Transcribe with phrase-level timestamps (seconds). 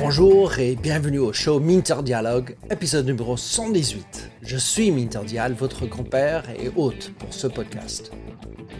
[0.00, 4.30] Bonjour et bienvenue au show Minter Dialogue, épisode numéro 118.
[4.42, 8.10] Je suis Minter Dial, votre grand-père et hôte pour ce podcast.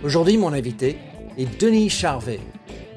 [0.02, 0.98] Aujourd'hui, mon invité
[1.36, 2.40] est Denis Charvet.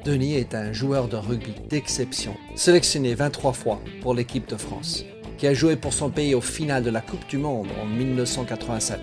[0.04, 5.04] Denis est un joueur de rugby d'exception, sélectionné 23 fois pour l'équipe de France,
[5.38, 9.00] qui a joué pour son pays au final de la Coupe du Monde en 1987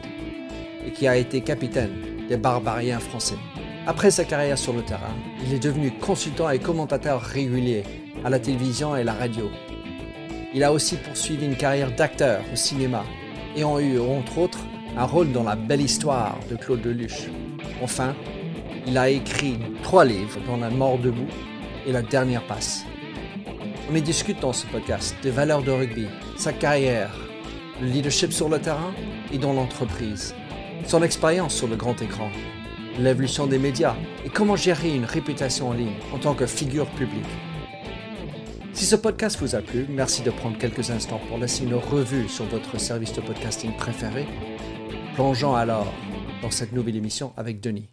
[0.86, 1.94] et qui a été capitaine
[2.28, 3.38] des Barbariens français.
[3.88, 5.16] Après sa carrière sur le terrain,
[5.46, 7.84] il est devenu consultant et commentateur régulier
[8.24, 9.50] à la télévision et la radio.
[10.54, 13.04] Il a aussi poursuivi une carrière d'acteur au cinéma
[13.56, 14.60] et a eu, entre autres,
[14.98, 17.30] un rôle dans La Belle Histoire de Claude Lelouch.
[17.82, 18.16] Enfin,
[18.86, 21.28] il a écrit trois livres, dont La mort debout
[21.88, 22.84] et La dernière passe.
[23.90, 27.16] On y discute dans ce podcast des valeurs de rugby, sa carrière,
[27.82, 28.92] le leadership sur le terrain
[29.32, 30.36] et dans l'entreprise,
[30.86, 32.30] son expérience sur le grand écran,
[33.00, 33.96] l'évolution des médias
[34.26, 37.26] et comment gérer une réputation en ligne en tant que figure publique.
[38.74, 42.28] Si ce podcast vous a plu, merci de prendre quelques instants pour laisser une revue
[42.28, 44.26] sur votre service de podcasting préféré.
[45.16, 45.92] Plongeons alors
[46.42, 47.90] dans cette nouvelle émission avec Denis.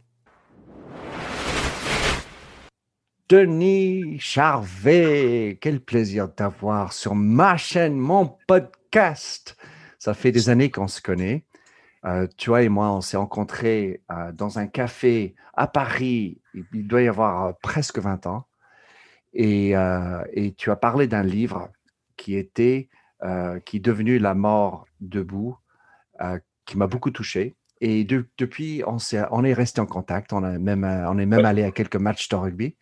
[3.28, 9.56] Denis Charvet, quel plaisir d'avoir sur ma chaîne, mon podcast.
[9.98, 11.44] Ça fait des années qu'on se connaît.
[12.06, 16.40] Euh, tu vois et moi, on s'est rencontrés euh, dans un café à Paris,
[16.72, 18.46] il doit y avoir euh, presque 20 ans.
[19.38, 19.72] Et,
[20.32, 21.68] et tu as parlé d'un livre
[22.16, 22.88] qui était,
[23.66, 25.58] qui est devenu La mort debout,
[26.64, 27.54] qui m'a beaucoup touché.
[27.82, 30.32] Et depuis, on, est, on est resté en contact.
[30.32, 32.76] On, a même, on est même allé à quelques matchs de rugby.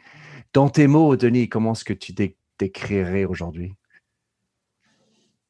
[0.53, 2.13] Dans tes mots, Denis, comment est-ce que tu
[2.57, 3.75] décrirais aujourd'hui?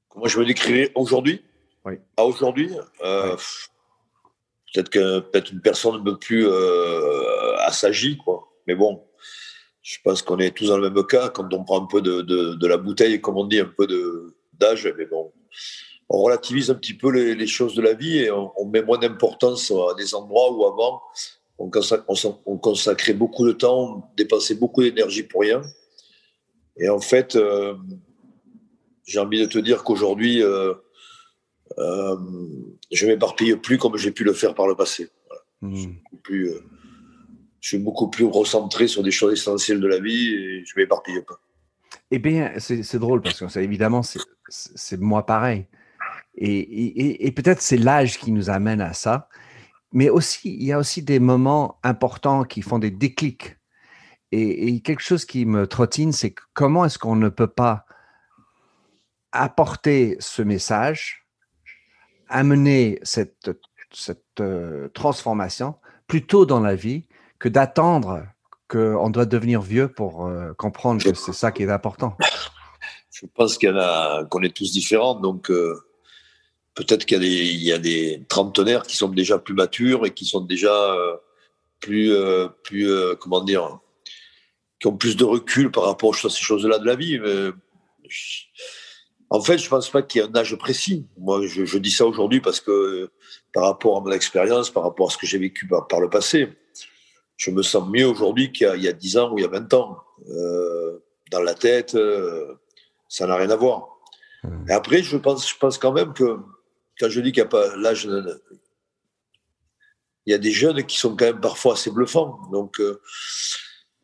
[0.09, 1.43] Comment je me décrirais aujourd'hui?
[1.85, 1.95] Oui.
[2.17, 2.71] À aujourd'hui
[3.03, 3.37] euh,
[4.73, 8.49] Peut-être que peut-être une personne un peu plus euh, assagie, quoi.
[8.67, 9.05] Mais bon,
[9.83, 12.23] je pense qu'on est tous dans le même cas quand on prend un peu de,
[12.23, 13.87] de, la bouteille, comme on dit, un peu
[14.55, 14.93] d'âge.
[14.99, 15.33] Mais bon,
[16.09, 18.99] on relativise un petit peu les, choses de la vie et on, on met moins
[18.99, 21.03] d'importance à des endroits où avant
[21.59, 25.63] on, consacrait beaucoup de temps, on dépensait beaucoup d'énergie pour rien.
[26.77, 27.75] Et en fait, euh,
[29.05, 30.75] j'ai envie de te dire qu'aujourd'hui, euh,
[31.79, 32.17] euh,
[32.93, 35.09] je m'éparpille plus comme j'ai pu le faire par le passé.
[35.61, 35.95] Hmm.
[36.29, 36.61] Je,
[37.61, 41.41] suis beaucoup plus recentré sur des choses essentielles de la vie et je m'éparpille pas.
[42.11, 44.03] Eh bien, c'est drôle parce que évidemment,
[44.49, 45.67] c'est moi pareil.
[46.37, 49.29] et peut-être c'est l'âge qui nous amène à ça
[49.95, 53.57] mais aussi, il y a aussi des moments importants qui font des déclics.
[54.33, 57.87] Et, quelque chose qui me trottine, c'est comment est-ce qu'on ne peut pas
[59.31, 61.24] apporter ce message,
[62.29, 63.51] amener cette,
[63.93, 65.77] cette euh, transformation
[66.07, 67.05] plus tôt dans la vie
[67.39, 68.27] que d'attendre
[68.69, 72.17] qu'on doit devenir vieux pour euh, comprendre que c'est ça qui est important.
[73.13, 75.77] Je pense qu'on est tous différents, donc euh,
[76.75, 80.97] peut-être qu'il y, a des trentenaires qui sont déjà plus matures et qui sont déjà
[81.81, 82.13] plus,
[82.65, 82.89] plus
[83.21, 83.79] comment dire,
[84.81, 87.21] qui ont plus de recul par rapport à ces choses-là de la vie.
[89.35, 91.09] En fait, je pense pas qu'il y ait un âge précis.
[91.19, 93.11] Moi, je, dis ça aujourd'hui parce que
[93.53, 96.49] par rapport à mon expérience, par rapport à ce que j'ai vécu par, le passé,
[97.37, 99.75] je me sens mieux aujourd'hui qu'il y, a 10 ans ou il y a 20
[99.75, 99.99] ans.
[101.33, 101.99] dans la tête,
[103.09, 103.99] ça n'a rien à voir.
[104.45, 104.71] Mmh.
[104.71, 106.39] Et après, je pense, je pense quand même que
[107.01, 108.09] quand je dis qu'il n'y a pas l'âge,
[110.27, 112.41] il y a des jeunes qui sont quand même parfois assez bluffants.
[112.53, 113.01] Donc, euh,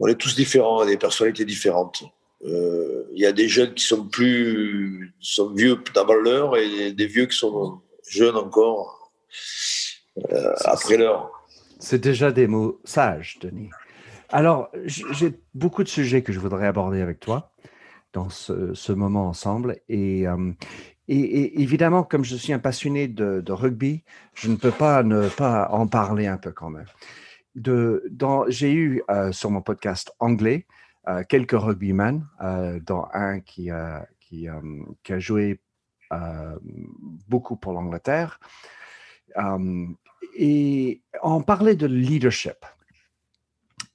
[0.00, 2.02] on est tous différents, on a des personnalités différentes.
[2.44, 7.06] Euh, il y a des jeunes qui sont plus, sont vieux d'avant l'heure et des
[7.06, 9.12] vieux qui sont jeunes encore
[10.32, 11.30] euh, après l'heure.
[11.78, 13.70] C'est déjà des mots sages, Denis.
[14.30, 17.52] Alors, j'ai beaucoup de sujets que je voudrais aborder avec toi
[18.12, 19.78] dans ce, moment ensemble.
[19.88, 20.26] Et,
[21.10, 25.68] et, évidemment, comme je suis un passionné de, rugby, je ne peux pas ne pas
[25.72, 26.86] en parler un peu quand même.
[28.48, 30.79] j'ai eu euh, sur mon podcast anglais euh,
[31.28, 33.70] quelques rugbymen, euh, dont un qui,
[34.20, 35.60] qui a joué
[37.28, 38.40] beaucoup pour l'Angleterre.
[40.36, 42.64] et on parlait de leadership.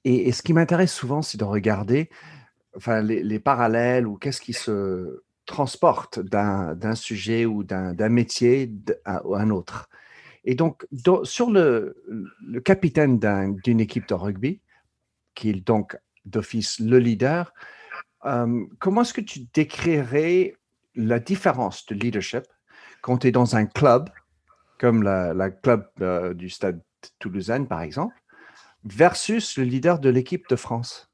[0.04, 2.10] Et, ce qui m'intéresse souvent, c'est de regarder
[2.76, 8.70] enfin, les, les parallèles ou qu'est-ce qui se transporte d'un sujet ou d'un métier
[9.04, 9.88] à, un autre.
[10.44, 10.86] Et donc,
[11.24, 13.18] sur le, le capitaine
[13.64, 14.60] d'une équipe de rugby,
[15.34, 17.52] qui est donc d'office le leader,
[18.24, 20.54] euh, comment est-ce que tu décrirais
[20.94, 22.44] la différence de leadership
[23.02, 24.10] quand tu es dans un club,
[24.78, 26.82] comme la, club euh, du stade
[27.18, 28.14] toulousain, par exemple,
[28.84, 31.08] versus le leader de l'équipe de France?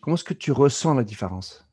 [0.00, 1.66] Comment est-ce que tu ressens la différence?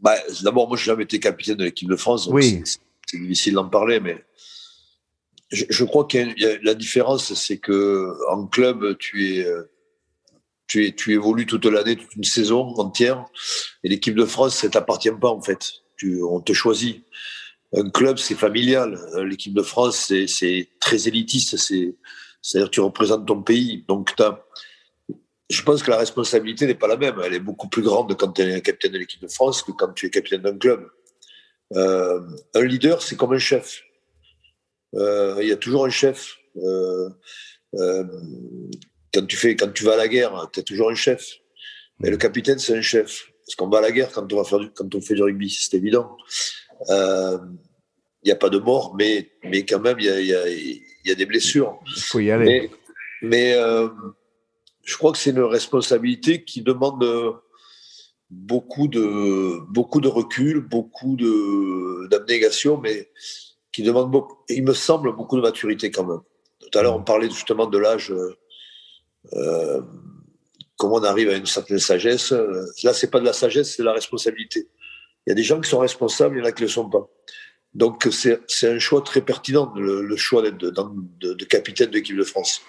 [0.00, 2.28] Bah, D'abord, moi, je n'ai jamais été capitaine de l'équipe de France.
[2.30, 2.62] oui.
[3.06, 4.24] C'est difficile d'en parler, mais
[5.52, 9.46] je, crois que la différence, c'est que en club, tu es,
[10.66, 13.24] tu, es, tu évolues toute l'année, toute une saison entière,
[13.82, 15.72] et l'équipe de France, ça t'appartient pas en fait.
[15.96, 17.04] Tu, on te choisit.
[17.76, 19.00] Un club, c'est familial.
[19.24, 21.56] L'équipe de France, c'est très élitiste.
[21.56, 23.84] C'est-à-dire tu représentes ton pays.
[23.88, 24.14] Donc,
[25.50, 27.20] je pense que la responsabilité n'est pas la même.
[27.24, 29.92] Elle est beaucoup plus grande quand tu es capitaine de l'équipe de France que quand
[29.92, 30.88] tu es capitaine d'un club.
[31.74, 32.20] Euh,
[32.54, 33.82] un leader, c'est comme un chef.
[34.94, 36.36] Euh, il y a toujours un chef.
[36.56, 37.08] Euh,
[39.14, 41.38] quand, tu fais, quand tu vas à la guerre, tu as toujours un chef.
[42.00, 43.30] Mais le capitaine, c'est un chef.
[43.46, 45.22] Parce qu'on va à la guerre quand on, va faire du, quand on fait du
[45.22, 46.16] rugby, c'est évident.
[46.88, 50.48] Il n'y a pas de mort, mais, mais quand même, il y a, y, a,
[50.48, 51.78] y a, des blessures.
[51.96, 52.70] Il faut y aller.
[53.22, 53.54] Mais, mais
[54.82, 57.04] je crois que c'est une responsabilité qui demande
[58.30, 61.16] beaucoup de, beaucoup de recul, beaucoup
[62.10, 63.10] d'abnégation, mais
[63.72, 66.20] qui demande, beaucoup, il me semble, beaucoup de maturité quand même.
[66.60, 68.36] Tout à l'heure, on parlait justement de l'âge, euh,
[70.76, 72.32] comment on arrive à une certaine sagesse.
[72.82, 74.68] Là, c'est pas de la sagesse, c'est de la responsabilité.
[75.26, 76.72] Il y a des gens qui sont responsables, il y en a qui ne le
[76.72, 77.08] sont pas.
[77.74, 82.22] Donc, c'est un choix très pertinent, le, choix de, de, de, capitaine de l'équipe de
[82.22, 82.62] France.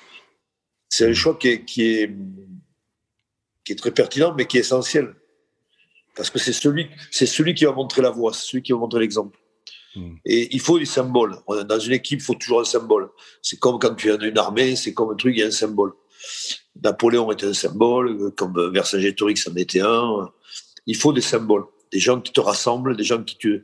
[0.90, 2.12] C'est un choix qui est, qui, est,
[3.64, 5.14] qui est très pertinent, mais qui est essentiel.
[6.16, 9.02] Parce que c'est celui, celui qui va montrer la voie, c'est celui qui va montrer
[9.02, 9.38] l'exemple.
[9.96, 10.16] Hmm.
[10.26, 11.38] Et il faut des symboles.
[11.48, 13.10] Dans une équipe, il faut toujours un symbole.
[13.42, 15.48] C'est comme quand tu es dans une armée, c'est comme un truc, il y a
[15.48, 15.92] un symbole.
[16.84, 20.30] Napoléon était un symbole, comme Vercingétorix en était un.
[20.86, 23.64] Il faut des symboles, des gens qui te rassemblent, des gens qui te,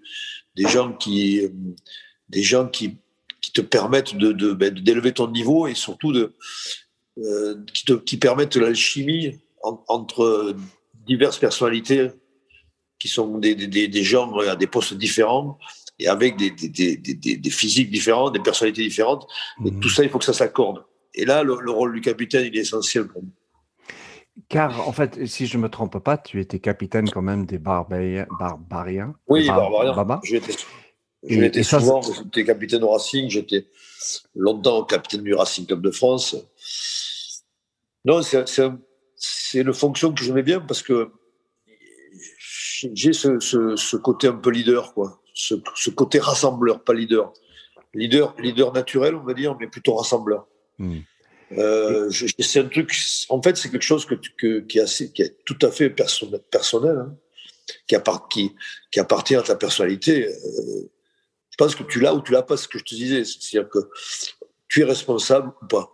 [0.56, 1.42] des gens qui,
[2.30, 2.98] des gens qui,
[3.42, 6.34] qui te permettent de, de, ben, d'élever ton niveau et surtout de,
[7.18, 10.56] euh, qui, te, qui permettent l'alchimie entre
[11.06, 12.10] diverses personnalités
[13.00, 15.58] qui sont des, des, des gens à des postes différents
[16.00, 19.28] et avec des, des, des physiques différentes, des personnalités différentes.
[19.66, 19.80] Et mhm.
[19.80, 20.84] tout ça, il faut que ça s'accorde.
[21.14, 23.32] Et là, le, rôle du capitaine, il est essentiel pour nous.
[24.48, 27.58] Car, en fait, si je ne me trompe pas, tu étais capitaine quand même des
[27.58, 28.28] barbariens.
[28.40, 30.22] barbariens oui, barbariens.
[31.24, 33.68] J'étais souvent, j'étais capitaine au Racing, j'étais
[34.36, 36.36] longtemps capitaine du Racing Club de France.
[38.06, 41.12] Non, c'est une fonction que j'aimais bien parce que
[42.94, 45.22] j'ai ce, ce, ce, côté un peu leader, quoi.
[45.34, 47.32] Ce, ce, côté rassembleur, pas leader.
[47.94, 50.48] Leader, leader naturel, on va dire, mais plutôt rassembleur.
[50.82, 51.00] Hmm.
[51.58, 52.96] Euh, c'est un truc,
[53.30, 55.90] en fait, c'est quelque chose que, que, qui, est assez, qui est tout à fait
[55.90, 57.16] personnel, personnel hein,
[57.88, 57.96] qui,
[58.30, 58.56] qui,
[58.92, 60.28] qui, appartient à ta personnalité.
[60.28, 60.92] Euh,
[61.50, 63.24] je pense que tu l'as ou tu l'as pas, ce que je te disais.
[63.26, 63.80] C'est-à-dire que
[64.70, 65.94] tu es responsable ou pas.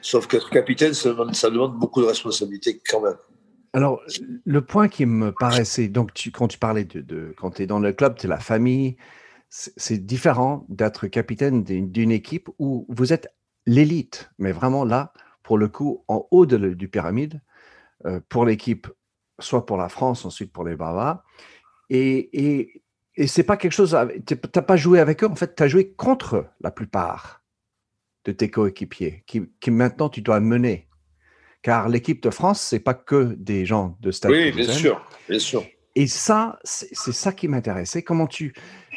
[0.00, 3.18] Sauf qu'être capitaine, ça demande, ça demande beaucoup de responsabilité quand même.
[3.72, 4.00] Alors,
[4.44, 7.80] le point qui me paraissait, donc tu, quand tu parlais de, quand tu es dans
[7.80, 8.96] le club, tu es la famille,
[9.48, 13.28] c'est différent d'être capitaine d'une équipe où vous êtes
[13.66, 15.12] l'élite, mais vraiment là,
[15.42, 17.40] pour le coup, en haut de du pyramide,
[18.06, 18.88] euh, pour l'équipe,
[19.38, 21.22] soit pour la France, ensuite pour les Bavas.
[21.90, 22.82] Et, et,
[23.16, 23.96] et c'est pas quelque chose,
[24.26, 27.42] tu n'as pas joué avec eux, en fait, tu as joué contre la plupart
[28.24, 30.88] de tes coéquipiers, qui, qui maintenant tu dois mener.
[31.62, 34.32] Car l'équipe de France, c'est pas que des gens de Stade.
[34.32, 35.64] Oui, bien sûr, bien sûr.
[35.94, 38.02] Et ça, c'est ça qui m'intéressait.
[38.02, 38.52] Comment tu.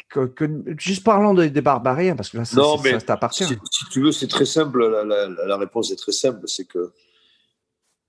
[0.08, 0.32] Que,
[0.78, 3.44] juste parlons des, des barbariens, parce que là, ça, ça t'appartient.
[3.44, 4.86] Si, tu veux, c'est très simple.
[4.86, 6.40] La, réponse est très simple.
[6.46, 6.92] C'est que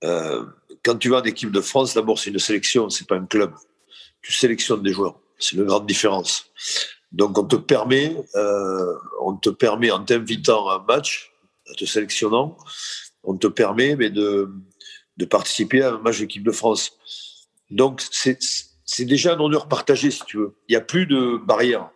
[0.04, 0.44] euh,
[0.82, 3.52] quand tu vas en équipe de France, d'abord, c'est une sélection, c'est pas un club.
[4.22, 5.20] Tu sélectionnes des joueurs.
[5.38, 6.46] C'est une grande différence.
[7.12, 11.32] Donc, on te permet, euh, on te permet en t'invitant à un match,
[11.68, 12.56] en te sélectionnant,
[13.24, 14.50] on te permet mais de,
[15.16, 16.92] de participer à un match d'équipe de France.
[17.70, 18.38] Donc, c'est
[18.98, 20.56] déjà un honneur partagé, si tu veux.
[20.68, 21.90] Il n'y a plus de barrière.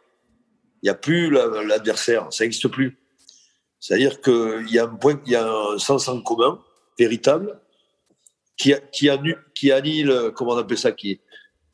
[0.83, 2.33] Il n'y a plus l'adversaire.
[2.33, 2.99] Ça n'existe plus.
[3.81, 6.63] C'est-à-dire qu'il y a un point, il y a un sens en commun,
[6.99, 7.61] véritable,
[8.57, 9.11] qui, qui,
[9.55, 11.21] qui annule, comment on appelle ça, qui,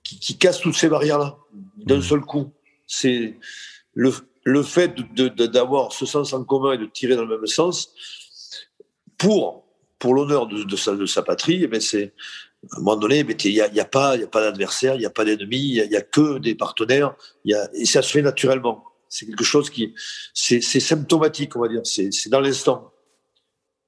[0.03, 1.37] qui, casse toutes ces barrières-là
[1.77, 2.03] d'un mmh.
[2.03, 2.53] seul coup.
[2.87, 3.39] C'est
[3.95, 4.13] le,
[4.45, 7.95] le fait d'avoir ce sens en commun et de tirer dans le même sens,
[9.19, 9.67] pour,
[9.99, 12.15] pour l'honneur de, de, sa, de sa patrie, eh c'est
[12.69, 14.99] à un moment donné, il n'y a, y a, pas, y a pas d'adversaire, il
[14.99, 17.15] n'y a pas d'ennemi, il n'y a, a, que des partenaires,
[17.45, 18.85] y a, et ça se fait naturellement.
[19.09, 19.95] C'est quelque chose qui,
[20.35, 22.93] c'est symptomatique, on va dire, c'est dans l'instant.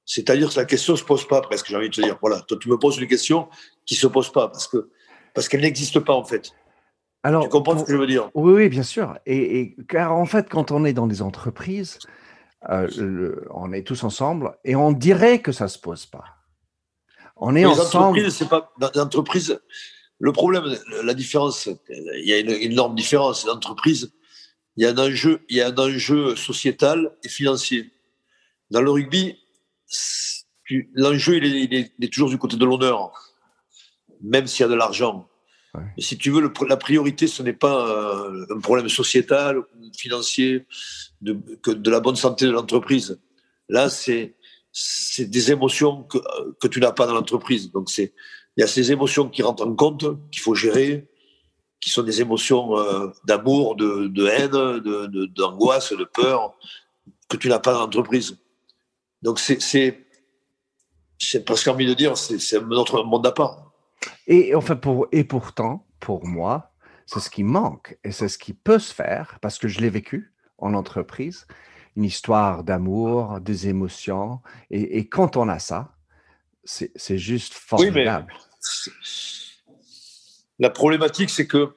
[0.05, 2.17] C'est-à-dire que la question ne se pose pas presque, j'ai envie de te dire.
[2.21, 3.47] Voilà, toi tu me poses une question
[3.85, 4.89] qui ne se pose pas parce que
[5.33, 6.51] parce qu'elle n'existe pas en fait.
[7.23, 8.29] Alors, tu comprends ce que je veux dire?
[8.33, 9.17] Oui, oui, bien sûr.
[9.25, 11.99] Et, et, car en fait, quand on est dans des entreprises,
[12.67, 16.25] on est tous ensemble et on dirait que ça se pose pas.
[17.37, 18.31] On est ensemble.
[18.31, 19.59] c'est pas dans l'entreprise.
[20.19, 23.45] Le problème, la différence, il y a une énorme différence.
[23.45, 24.13] L'entreprise,
[24.77, 27.91] il y a un enjeu, il y a un enjeu sociétal et financier.
[28.71, 29.37] Dans le rugby,
[30.93, 33.11] l'enjeu, il, est, toujours du côté de l'honneur,
[34.21, 35.27] même s'il y a de l'argent.
[35.75, 39.65] Mais si tu veux, la priorité, ce n'est pas euh, un problème sociétal ou
[39.97, 40.65] financier
[41.21, 43.19] de, que de la bonne santé de l'entreprise.
[43.69, 44.35] Là, c'est
[44.73, 47.71] c'est des émotions que, tu n'as pas dans l'entreprise.
[47.71, 48.13] Donc, c'est
[48.57, 51.07] il y a ces émotions qui rentrent en compte, qu'il faut gérer,
[51.79, 56.55] qui sont des émotions euh, d'amour, de, de, haine, d'angoisse, de, de, peur,
[57.29, 58.37] que tu n'as pas dans l'entreprise.
[59.21, 59.59] Donc, c'est
[61.19, 63.71] c'est presque envie de dire, c'est notre monde à part.
[64.27, 66.73] Et, enfin, pour, et pourtant, pour moi,
[67.05, 69.89] c'est ce qui manque et c'est ce qui peut se faire parce que je l'ai
[69.89, 71.47] vécu en entreprise,
[71.95, 74.39] une histoire d'amour, des émotions.
[74.71, 75.95] Et, quand on a ça,
[76.63, 78.33] c'est juste formidable.
[80.59, 81.75] la problématique, c'est que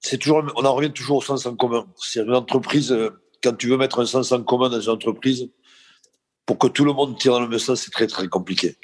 [0.00, 1.86] c'est toujours, on en revient toujours au sens en commun.
[1.96, 2.94] C'est une entreprise,
[3.42, 5.48] quand tu veux mettre un sens en commun dans une entreprise,
[6.46, 8.76] pour que tout le monde tire dans le même sens, c'est très très compliqué.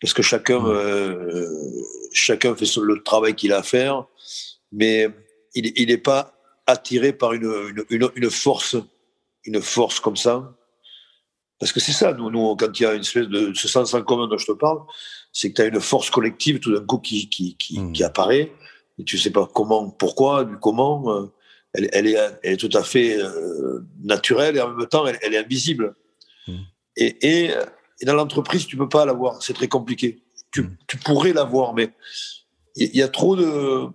[0.00, 1.82] Parce que chacun, euh,
[2.12, 4.06] chacun fait le travail qu'il a à faire,
[4.70, 5.08] mais
[5.54, 6.35] il n'est pas
[6.66, 8.76] attiré par une, une, une, force,
[9.44, 10.54] une force comme ça.
[11.58, 13.94] Parce que c'est ça, nous, nous, quand il y a une espèce de ce sens
[13.94, 14.80] en commun dont je te parle,
[15.32, 17.92] c'est que tu as une force collective tout d'un coup qui, qui, qui, mmh.
[17.92, 18.52] qui, apparaît,
[18.98, 21.10] et tu sais pas comment, pourquoi, du comment.
[21.14, 21.32] Euh,
[21.72, 25.18] elle, elle, est, elle est tout à fait euh, naturelle et en même temps, elle,
[25.22, 25.94] elle est invisible.
[26.48, 26.54] Mmh.
[26.96, 27.50] Et,
[28.02, 29.42] dans l'entreprise, tu peux pas l'avoir.
[29.42, 30.22] C'est très compliqué.
[30.50, 30.76] Tu, mm.
[31.04, 31.90] pourrais l'avoir, mais
[32.76, 33.86] il y, a trop de.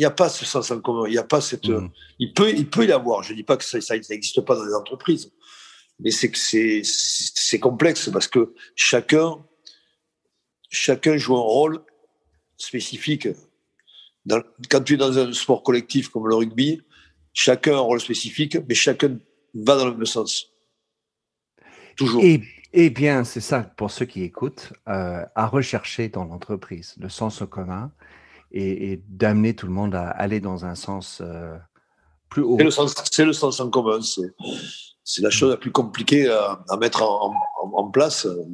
[0.00, 1.06] Il n'y a pas ce sens en commun.
[1.08, 1.68] Il y a pas cette.
[1.68, 1.90] Mm.
[2.18, 3.22] Il peut, il peut y avoir.
[3.22, 3.78] Je dis pas que ça,
[4.08, 5.30] n'existe pas dans les entreprises,
[5.98, 9.36] mais c'est que c'est, complexe parce que chacun,
[10.70, 11.84] chacun joue un rôle
[12.56, 13.28] spécifique.
[14.70, 16.80] quand tu es dans un sport collectif comme le rugby,
[17.34, 19.18] chacun a un rôle spécifique, mais chacun
[19.52, 20.46] va dans le même sens.
[22.22, 22.40] Et,
[22.72, 27.42] eh bien, c'est ça, pour ceux qui écoutent, euh, à rechercher dans l'entreprise le sens
[27.50, 27.92] commun
[28.52, 31.56] et, d'amener tout le monde à aller dans un sens euh,
[32.28, 32.58] plus haut.
[33.10, 34.00] C'est le, sens en commun.
[34.02, 38.44] C'est la chose la plus compliquée à, mettre en, place euh,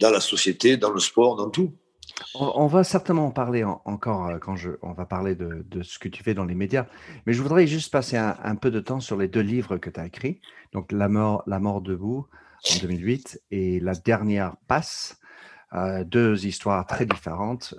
[0.00, 1.72] dans la société, dans le sport, dans tout.
[2.34, 6.22] On, va certainement en parler encore quand je, on va parler de, ce que tu
[6.22, 6.86] fais dans les médias,
[7.26, 10.00] mais je voudrais juste passer un, peu de temps sur les deux livres que tu
[10.00, 10.40] as écrits.
[10.72, 12.26] Donc, La mort, la mort debout
[12.70, 15.18] en 2008 et La dernière passe,
[16.04, 17.74] deux histoires très différentes.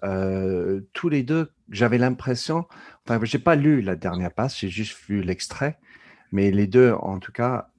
[0.94, 2.66] tous les deux, j'avais l'impression,
[3.06, 5.80] enfin, je n'ai pas lu La dernière passe, j'ai juste vu l'extrait,
[6.32, 7.70] mais les deux, en tout cas,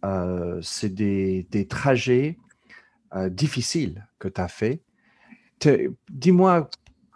[0.62, 2.38] c'est des, des, trajets
[3.30, 4.82] difficiles que tu as fait
[6.10, 6.68] Dis-moi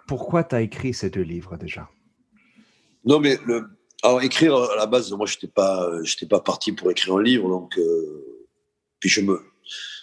[0.06, 1.88] pourquoi tu as écrit ces deux livres déjà?
[3.04, 3.38] Non, mais
[4.02, 5.88] alors écrire à la base, moi, je n'étais pas,
[6.28, 8.48] pas parti pour écrire un livre, donc euh,
[8.98, 9.40] puis je me,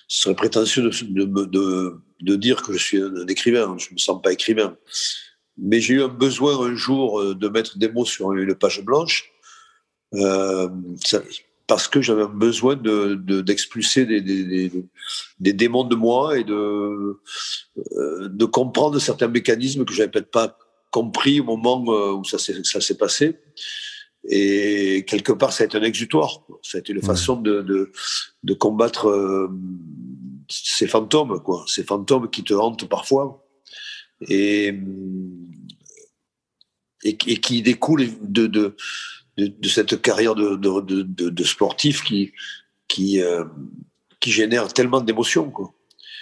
[0.07, 3.75] ce serait prétentieux de, de, de, dire que je suis un écrivain.
[3.77, 4.77] Je me sens pas écrivain,
[5.57, 8.83] mais j'ai eu un besoin un jour euh, de mettre des mots sur une page
[8.83, 9.31] blanche.
[10.13, 10.69] Euh,
[11.67, 14.71] parce que j'avais besoin de, d'expulser des, des,
[15.39, 20.57] des, démons de moi et de, euh, de comprendre certains mécanismes que j'avais peut-être pas
[20.91, 23.37] compris au moment euh, où ça s'est, ça s'est passé.
[24.29, 26.41] Et quelque part, ça a été un exutoire.
[26.63, 27.91] Ça a été une façon de, de,
[28.43, 29.49] de combattre euh,
[30.47, 33.45] ces fantômes, quoi, ces fantômes qui te hantent parfois
[34.27, 34.73] et,
[37.03, 38.75] et, et qui découlent de, de
[39.37, 42.33] de, cette carrière de, de, de, sportif qui,
[42.87, 43.43] qui, euh,
[44.19, 45.51] qui génère tellement d'émotions.
[45.51, 45.73] Quoi.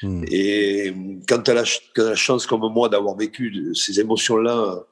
[0.04, 0.24] Hmm.
[0.30, 0.94] Et
[1.28, 4.84] quand tu as, la chance comme moi d'avoir vécu ces émotions-là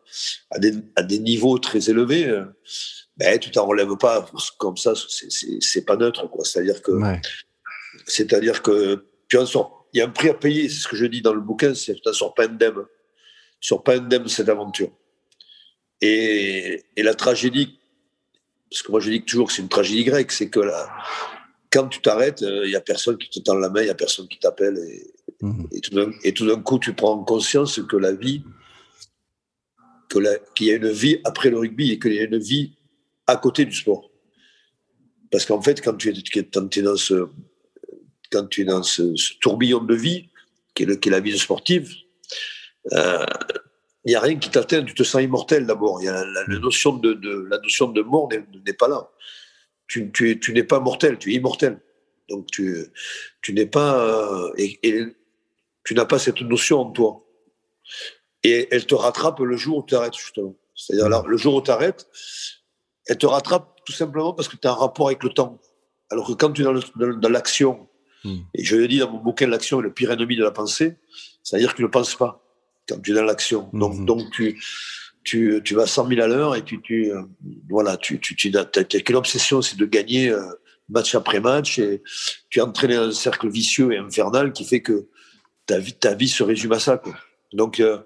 [0.52, 2.46] à des, à des, niveaux très élevés, euh,
[3.18, 4.26] ben, tu t'en relèves pas
[4.58, 6.28] comme ça, c'est pas neutre.
[6.44, 6.92] C'est-à-dire que,
[8.08, 10.96] c'est-à-dire que tu en sors, il y a un prix à payer, c'est ce que
[10.96, 12.86] je dis dans le bouquin, c'est que tu n'en sors pas indemne.
[13.60, 14.92] Tu sors pas indemne de cette aventure.
[16.02, 17.80] Et, et la tragédie
[18.74, 20.92] parce que moi je dis toujours que c'est une tragédie grecque, c'est que là,
[21.72, 23.92] quand tu t'arrêtes, il euh, n'y a personne qui te tend la main, il n'y
[23.92, 24.80] a personne qui t'appelle.
[25.42, 25.68] Mhm.
[26.24, 28.44] Et, tout d'un coup, tu prends conscience que la vie,
[30.10, 32.74] qu'il y a une vie après le rugby et qu'il y a une vie
[33.28, 34.10] à côté du sport.
[35.30, 37.28] Parce qu'en fait, quand tu es, quand es dans, ce,
[38.34, 40.30] quand tu es dans ce, tourbillon de vie,
[40.74, 41.94] qui est, la vie sportive,
[42.92, 43.26] euh,
[44.06, 46.02] il n'y a rien qui t'atteint, tu te sens immortel d'abord.
[46.02, 49.10] La, la, notion de, la notion de mort n'est pas là.
[49.88, 51.80] tu, tu, tu n'es pas mortel, tu es immortel.
[52.28, 52.76] Donc tu,
[53.42, 55.06] tu n'es pas et,
[55.86, 57.26] tu n'as pas cette notion en toi.
[58.44, 60.56] Et elle te rattrape le jour où tu arrêtes justement.
[60.76, 62.08] C'est-à-dire le jour où tu arrêtes,
[63.06, 65.62] elle te rattrape tout simplement parce que tu as un rapport avec le temps.
[66.10, 67.88] Alors que quand tu es dans l'action,
[68.24, 68.40] hmm.
[68.54, 70.96] et je le dis dans mon bouquin, l'action est le pire ennemi de la pensée,
[71.44, 72.44] c'est-à-dire que tu ne penses pas
[72.88, 73.70] quand tu es dans l'action.
[73.74, 74.06] Donc, hmm.
[74.06, 74.62] donc tu,
[75.24, 77.22] tu, tu vas 100 000 à l'heure et puis tu, euh,
[77.70, 80.42] voilà, tu, tu, tu as, qu'une obsession, c'est de gagner euh,
[80.90, 82.02] match après match et
[82.50, 85.08] tu es entraîné dans un cercle vicieux et infernal qui fait que
[85.66, 86.98] ta vie, ta vie se résume à ça.
[86.98, 87.16] Quoi.
[87.54, 88.00] Donc, euh,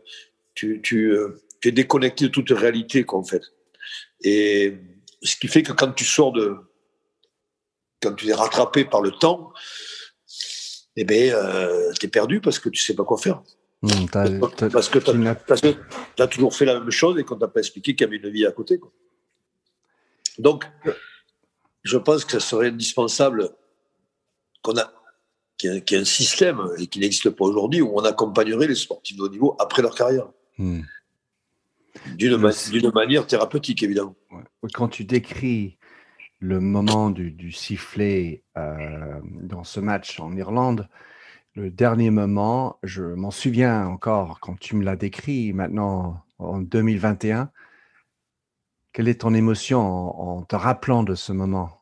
[0.53, 1.15] tu, tu,
[1.61, 3.41] tu, es déconnecté de toute réalité, quoi, en fait.
[4.21, 4.75] Et
[5.21, 6.55] ce qui fait que quand tu sors de.
[7.99, 9.51] Quand tu es rattrapé par le temps,
[10.97, 13.41] eh ben, euh, tu es perdu parce que tu sais pas quoi faire.
[13.83, 14.07] Mmh,
[14.71, 18.05] parce que tu as, toujours fait la même chose et qu'on t'a pas expliqué qu'il
[18.05, 18.79] y avait une vie à côté.
[18.79, 18.91] Quoi.
[20.39, 20.65] Donc,
[21.83, 23.51] je pense que ça serait indispensable
[24.63, 24.91] qu'on a
[25.57, 29.17] qu'il y, ait un système et qui n'existe pas aujourd'hui où on accompagnerait les sportifs
[29.17, 30.27] de haut niveau après leur carrière.
[30.57, 30.81] Mmh.
[32.15, 34.15] D'une manière thérapeutique, évidemment.
[34.73, 35.76] Quand tu décris
[36.39, 40.87] le moment du, sifflet euh, dans ce match en Irlande,
[41.55, 47.49] le dernier moment, je m'en souviens encore quand tu me l'as décrit maintenant en 2021.
[48.93, 51.81] Quelle est ton émotion en, te rappelant de ce moment?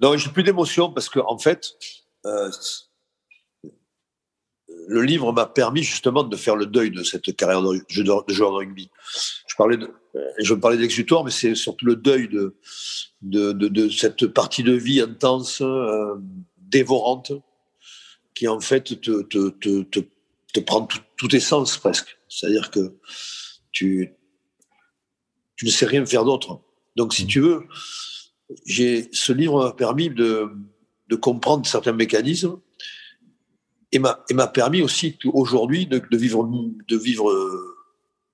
[0.00, 1.72] Non, j'ai plus d'émotion parce que en fait,
[2.24, 2.50] euh,
[4.88, 8.42] le livre m'a permis justement de faire le deuil de cette carrière de, joueur de
[8.42, 8.90] rugby.
[9.46, 9.90] Je parlais de,
[10.38, 12.54] je parlais d'exutoire, mais c'est surtout le deuil de,
[13.22, 16.14] de, cette partie de vie intense, euh,
[16.58, 17.32] dévorante,
[18.34, 20.00] qui en fait te, te, te,
[20.52, 22.18] te prend tout, tes sens presque.
[22.28, 22.94] C'est-à-dire que
[23.72, 24.14] tu,
[25.56, 26.60] tu ne sais rien faire d'autre.
[26.96, 27.28] Donc, si mmh.
[27.28, 27.62] tu veux,
[28.64, 30.48] j'ai, ce livre m'a permis de,
[31.08, 32.58] de comprendre certains mécanismes
[33.96, 36.48] et m'a permis aussi aujourd'hui de, vivre
[36.88, 37.30] de vivre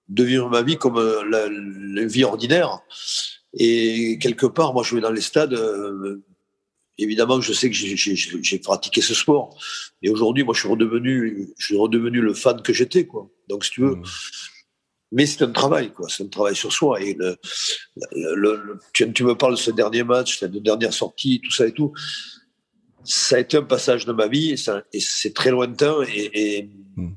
[0.09, 2.81] de vivre ma vie comme euh, la, vie ordinaire.
[3.55, 6.23] Et quelque part moi je vais dans les stades euh,
[6.99, 9.57] évidemment je sais que j'ai pratiqué ce sport.
[10.03, 13.31] Et aujourd'hui moi je suis redevenu je suis redevenu le fan que j'étais quoi.
[13.49, 13.97] Donc si tu veux.
[13.97, 14.05] Mmh.
[15.13, 16.09] mais c'est un travail quoi.
[16.09, 17.01] C'est un travail sur soi.
[17.01, 17.37] Et le,
[18.35, 21.73] le, tu, tu, me parles de ce dernier match cette dernière sortie tout ça et
[21.73, 21.93] tout
[23.05, 27.13] ça a été un passage de ma vie et, c'est très lointain et, hmm.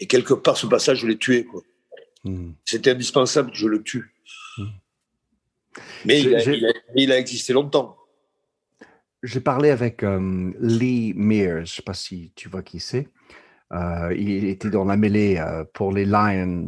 [0.00, 1.62] et, quelque part ce passage je l'ai tué quoi.
[2.24, 2.52] Hmm.
[2.64, 4.14] C'était indispensable que je le tue.
[4.58, 4.66] Hmm.
[6.04, 6.20] Mais
[6.94, 7.96] il a, existé longtemps.
[9.22, 13.08] J'ai parlé avec euh, Lee Mears, je ne sais pas si tu vois qui c'est.
[13.72, 16.66] Euh, il était dans la mêlée euh, pour les Lions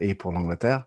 [0.00, 0.84] et pour l'Angleterre.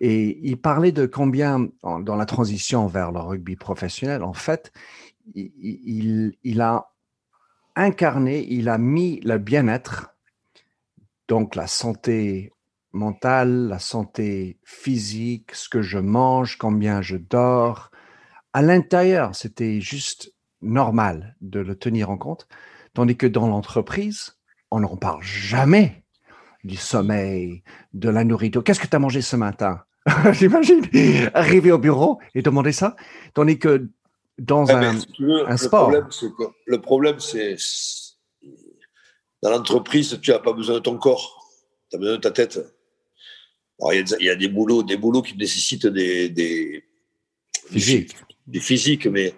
[0.00, 4.72] Et il parlait de combien, dans la transition vers le rugby professionnel, en fait,
[5.34, 6.90] il, a
[7.74, 10.14] incarné, il a mis le bien-être,
[11.28, 12.52] donc la santé
[12.92, 17.90] mentale, la santé physique, ce que je mange, combien je dors.
[18.52, 22.48] À l'intérieur, c'était juste normal de le tenir en compte,
[22.94, 24.38] tandis que dans l'entreprise,
[24.70, 26.04] on n'en parle jamais
[26.64, 27.62] du sommeil,
[27.92, 28.64] de la nourriture.
[28.64, 29.82] Qu'est-ce que tu as mangé ce matin?
[30.32, 30.82] J'imagine
[31.34, 32.96] arriver au bureau et demander ça.
[33.34, 33.90] Tandis que
[34.38, 34.98] dans un,
[35.56, 35.90] sport.
[36.66, 37.56] Le problème, c'est
[39.42, 41.46] dans l'entreprise, tu n'as pas besoin de ton corps,
[41.90, 42.58] tu as besoin de ta tête.
[43.92, 46.82] Il y, a des boulots, des boulots qui nécessitent des, des,
[47.70, 49.34] des physiques, mais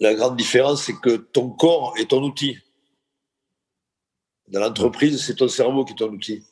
[0.00, 2.58] la grande différence, c'est que ton corps est ton outil.
[4.48, 6.42] Dans l'entreprise, c'est ton cerveau qui est ton outil.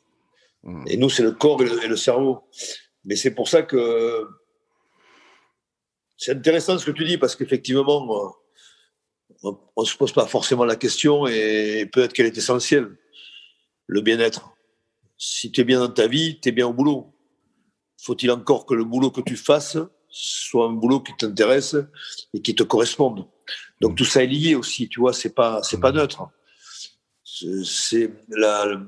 [0.63, 0.85] Mmh.
[0.87, 2.43] Et nous, c'est le corps et le cerveau.
[3.03, 4.25] Mais c'est pour ça que
[6.19, 8.35] c'est intéressant ce que tu dis parce qu'effectivement,
[9.41, 12.97] on ne se pose pas forcément la question et peut-être qu'elle est essentielle.
[13.87, 14.51] Le bien-être.
[15.17, 17.15] Si tu es bien dans ta vie, tu es bien au boulot.
[18.01, 19.77] Faut-il encore que le boulot que tu fasses
[20.09, 21.77] soit un boulot qui t'intéresse
[22.33, 23.25] et qui te corresponde?
[23.79, 26.27] Donc tout ça est lié aussi, tu vois, c'est pas c'est pas neutre.
[27.23, 28.81] C'est la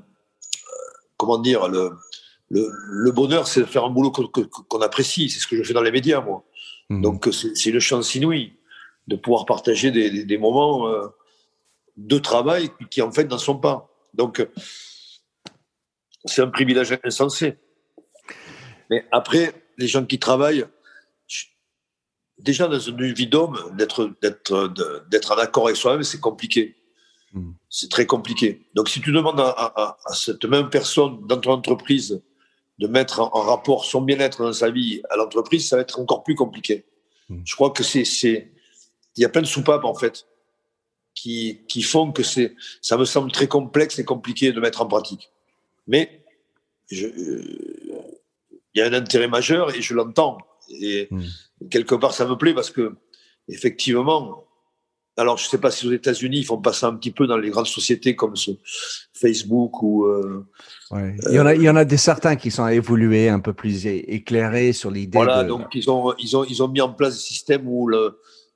[1.16, 1.92] comment dire le
[2.52, 5.30] le, bonheur, c'est de faire un boulot qu'on apprécie.
[5.30, 6.44] C'est ce que je fais dans les médias, moi.
[6.92, 7.02] Mhm.
[7.02, 8.52] Donc c'est une chance inouïe
[9.08, 11.08] de pouvoir partager des, moments euh,
[11.96, 13.88] de travail qui, en fait n'en sont pas.
[14.14, 14.46] Donc
[16.24, 17.58] c'est un privilège insensé.
[18.90, 20.66] Mais après, les gens qui travaillent,
[22.38, 26.76] déjà dans une vie d'homme, d'être d'être en accord avec soi-même, c'est compliqué.
[27.32, 27.54] Mhm.
[27.70, 28.68] C'est très compliqué.
[28.74, 32.22] Donc si tu demandes à, cette même personne dans ton entreprise
[32.78, 36.22] de mettre en, rapport son bien-être dans sa vie à l'entreprise, ça va être encore
[36.22, 36.84] plus compliqué.
[37.28, 37.42] Hmm.
[37.44, 38.02] Je crois que c'est,
[39.16, 40.26] il y a plein de soupapes en fait
[41.14, 44.86] qui, qui font que c'est, ça me semble très complexe et compliqué de mettre en
[44.86, 45.30] pratique.
[45.86, 46.24] Mais
[46.92, 47.42] euh,
[48.74, 50.38] il y a un intérêt majeur et je l'entends.
[50.70, 51.22] Et hmm.
[51.70, 52.94] quelque part, ça me plaît parce que
[53.48, 54.44] effectivement,
[55.18, 57.26] alors, je ne sais pas si aux États-Unis, ils font pas ça un petit peu
[57.26, 58.52] dans les grandes sociétés comme ce
[59.12, 60.06] Facebook ou.
[60.06, 60.46] Euh,
[61.28, 63.52] il, y en a, il y en a des certains qui sont évolués, un peu
[63.52, 65.18] plus éclairés sur l'idée.
[65.18, 67.90] Voilà, donc ils ont, ils, ont, ils ont mis en place des systèmes où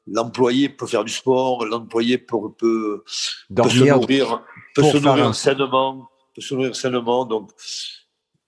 [0.07, 3.05] l'employé peut faire du sport, l'employé peut, peut,
[3.55, 4.43] peut, se nourrir,
[4.75, 7.27] peut se nourrir sainement, peut se nourrir sainement.
[7.27, 7.51] Donc,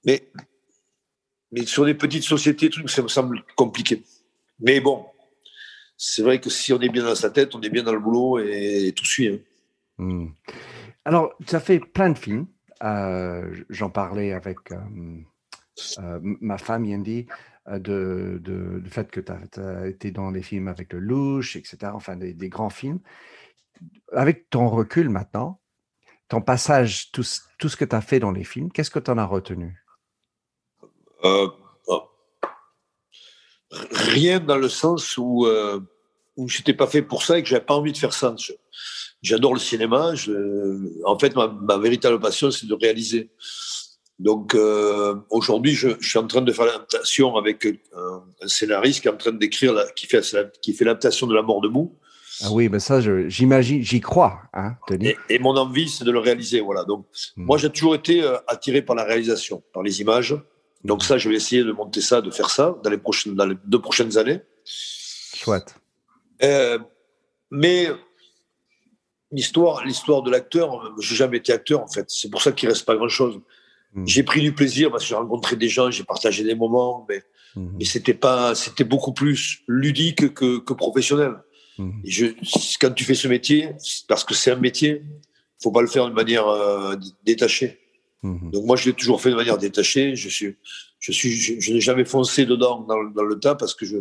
[0.07, 0.31] mais,
[1.53, 4.03] mais sur des petites sociétés, trucs, ça me semble compliqué.
[4.61, 5.05] Mais bon,
[5.99, 7.99] c'est vrai que si on est bien dans sa tête, on est bien dans le
[7.99, 9.29] boulot et, tout suit.
[9.29, 9.39] Hein.
[9.99, 10.29] Hmm.
[11.05, 12.47] Alors, tu as fait plein de films.
[12.85, 14.77] Euh, j'en parlais avec euh,
[15.99, 17.27] euh, ma femme, Yandy,
[17.69, 21.91] de, de, du fait que tu as, été dans les films avec le louche, etc.,
[21.93, 23.01] enfin des, grands films.
[24.13, 25.61] Avec ton recul maintenant,
[26.29, 27.25] ton passage, tout,
[27.59, 29.85] tout ce que tu as fait dans les films, qu'est-ce que tu en as retenu?
[33.71, 35.81] Rien dans le sens où, euh,
[36.37, 38.35] où je n'étais pas fait pour ça et que j'avais pas envie de faire ça.
[39.23, 40.13] J'adore le cinéma.
[41.05, 43.31] en fait, ma, véritable passion, c'est de réaliser.
[44.19, 49.13] Donc euh, aujourd'hui, je, suis en train de faire l'adaptation avec un, scénariste qui est
[49.13, 50.23] en train d'écrire, qui fait,
[50.61, 51.97] qui fait l'adaptation de La Mort debout.
[52.43, 54.77] Ah oui, ben ça, j'imagine, j'y crois, hein,
[55.29, 56.61] Et, mon envie, c'est de le réaliser.
[56.61, 56.85] Voilà.
[56.85, 57.45] Donc, hmm.
[57.45, 60.37] moi, j'ai toujours été euh, attiré par la réalisation, par les images.
[60.85, 63.47] Donc ça, je vais essayer de monter ça, de faire ça dans les, prochaines, dans
[63.47, 64.41] les deux prochaines années.
[64.65, 65.75] Chouette.
[66.43, 66.79] Euh,
[67.51, 67.89] mais
[69.33, 72.07] l'histoire, l'histoire de l'acteur, j'ai jamais été acteur en fait.
[72.09, 73.41] C'est pour ça qu'il reste pas grand chose.
[73.95, 74.07] Hmm.
[74.07, 77.23] J'ai pris du plaisir parce que j'ai rencontré des gens, j'ai partagé des moments, mais,
[77.57, 77.77] hmm.
[77.79, 81.35] mais c'était pas, c'était beaucoup plus ludique que, que professionnel.
[81.79, 81.91] Hmm.
[82.05, 82.27] Et je,
[82.81, 83.71] quand tu fais ce métier,
[84.07, 85.03] parce que c'est un métier,
[85.61, 87.81] faut pas le faire de manière euh, détachée.
[88.23, 88.51] Mhm.
[88.51, 90.17] Donc moi, je l'ai toujours fait de manière détachée.
[90.17, 90.57] Je suis,
[90.99, 93.99] je suis, je, n'ai jamais foncé dedans dans, dans, le tas parce que je,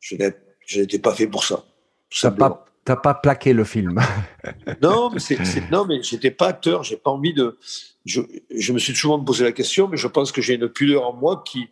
[0.00, 0.16] je
[0.76, 1.64] n'étais pas fait pour ça.
[2.20, 4.00] T'as pas, t'as pas plaqué le film.
[4.82, 5.38] non, mais c'est,
[5.70, 6.82] non, mais j'étais pas acteur.
[6.82, 7.58] J'ai pas envie de.
[8.06, 11.06] Je, je me suis souvent posé la question, mais je pense que j'ai une pudeur
[11.06, 11.68] en moi qui,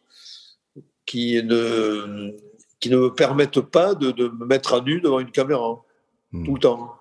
[1.07, 2.33] qui ne,
[2.81, 5.83] qui ne me permettent pas de, de me mettre à nu devant une caméra
[6.33, 6.45] hmm.
[6.45, 6.98] tout le temps.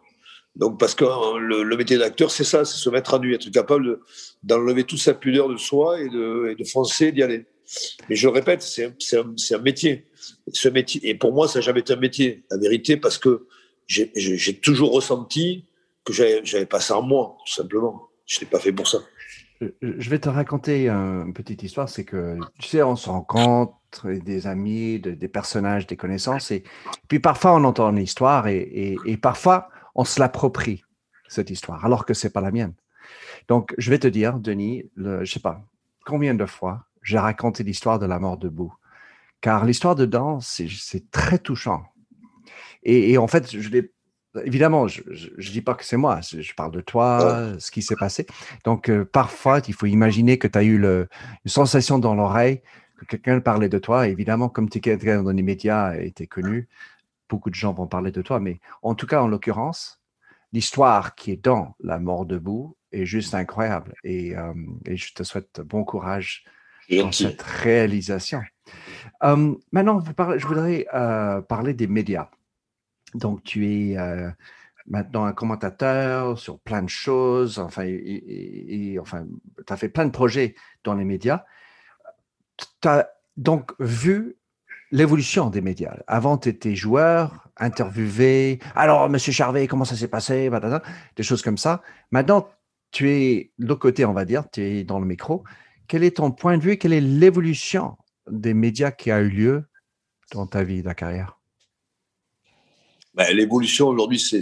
[0.57, 3.49] Donc, parce que euh, le, métier d'acteur, c'est ça, c'est se mettre à nu, être
[3.51, 3.99] capable
[4.41, 7.45] d'enlever toute sa pudeur de soi et de, et foncer, d'y aller.
[8.09, 10.07] Mais je le répète, c'est un, métier.
[10.51, 11.07] Ce métier.
[11.07, 13.45] Et pour moi, ça n'a jamais été un métier, la vérité, parce que
[13.85, 15.65] j'ai toujours ressenti
[16.03, 18.09] que j'avais pas ça en moi, tout simplement.
[18.25, 18.99] Je n'ai pas fait pour ça.
[19.61, 21.87] Je vais te raconter une petite histoire.
[21.87, 26.49] C'est que, tu sais, on se rencontre des amis, des personnages, des connaissances.
[26.51, 26.63] Et
[27.09, 30.83] puis parfois, on entend une histoire et parfois, on se l'approprie,
[31.27, 32.73] cette histoire, alors que c'est pas la mienne.
[33.47, 35.61] Donc, je vais te dire, Denis, le, je sais pas
[36.05, 38.73] combien de fois j'ai raconté l'histoire de la mort debout.
[39.41, 41.85] Car l'histoire dedans, c'est très touchant.
[42.83, 43.69] Et, en fait, je
[44.45, 47.95] évidemment, je ne dis pas que c'est moi, je parle de toi, ce qui s'est
[47.95, 48.25] passé.
[48.63, 51.07] Donc, euh, parfois, il faut imaginer que tu as eu le,
[51.45, 52.61] une sensation dans l'oreille,
[52.97, 54.07] que quelqu'un parlait de toi.
[54.07, 56.67] évidemment, comme tu es dans les médias et tu es connu,
[57.29, 60.01] beaucoup de gens vont parler de toi, mais en tout cas, en l'occurrence,
[60.53, 63.93] l'histoire qui est dans La mort debout est juste incroyable.
[64.03, 64.53] Et, euh,
[64.85, 66.45] je te souhaite bon courage
[66.89, 68.41] dans cette réalisation.
[69.23, 70.01] Euh, maintenant,
[70.37, 72.29] je voudrais euh, parler des médias.
[73.13, 73.97] Donc, tu es
[74.85, 77.59] maintenant un commentateur sur plein de choses.
[77.59, 79.25] Enfin, et, enfin
[79.65, 81.45] tu as fait plein de projets dans les médias.
[82.81, 84.37] Tu as donc vu
[84.91, 85.95] l'évolution des médias.
[86.07, 88.59] Avant, tu étais joueur, interviewé.
[88.75, 90.49] Alors, Monsieur Charvet, comment ça s'est passé?
[91.15, 91.81] Des choses comme ça.
[92.11, 92.49] Maintenant,
[92.91, 95.43] tu es de l'autre côté, on va dire, tu es dans le micro.
[95.87, 96.77] Quel est ton point de vue?
[96.77, 97.97] Quelle est l'évolution
[98.29, 99.65] des médias qui a eu lieu
[100.31, 101.39] dans ta vie, ta carrière?
[103.13, 104.41] Ben, L'évolution aujourd'hui, c'est,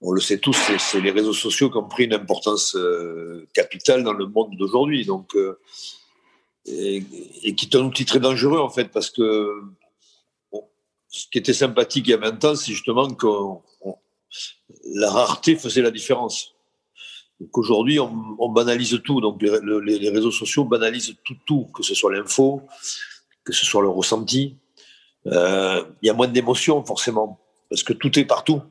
[0.00, 4.02] on le sait tous, c'est, les réseaux sociaux qui ont pris une importance euh, capitale
[4.02, 5.04] dans le monde d'aujourd'hui.
[5.04, 5.58] Donc, euh,
[6.70, 9.62] et, qui est un outil très dangereux en fait parce que
[11.08, 13.26] ce qui était sympathique il y a 20 ans, c'est justement que
[14.94, 16.54] la rareté faisait la différence.
[17.52, 19.20] Qu'aujourd'hui, on, banalise tout.
[19.20, 22.62] Donc, les, réseaux sociaux banalisent tout, tout, que ce soit l'info,
[23.44, 24.56] que ce soit le ressenti.
[25.26, 28.62] Euh, il y a moins d'émotions, forcément, parce que tout est partout.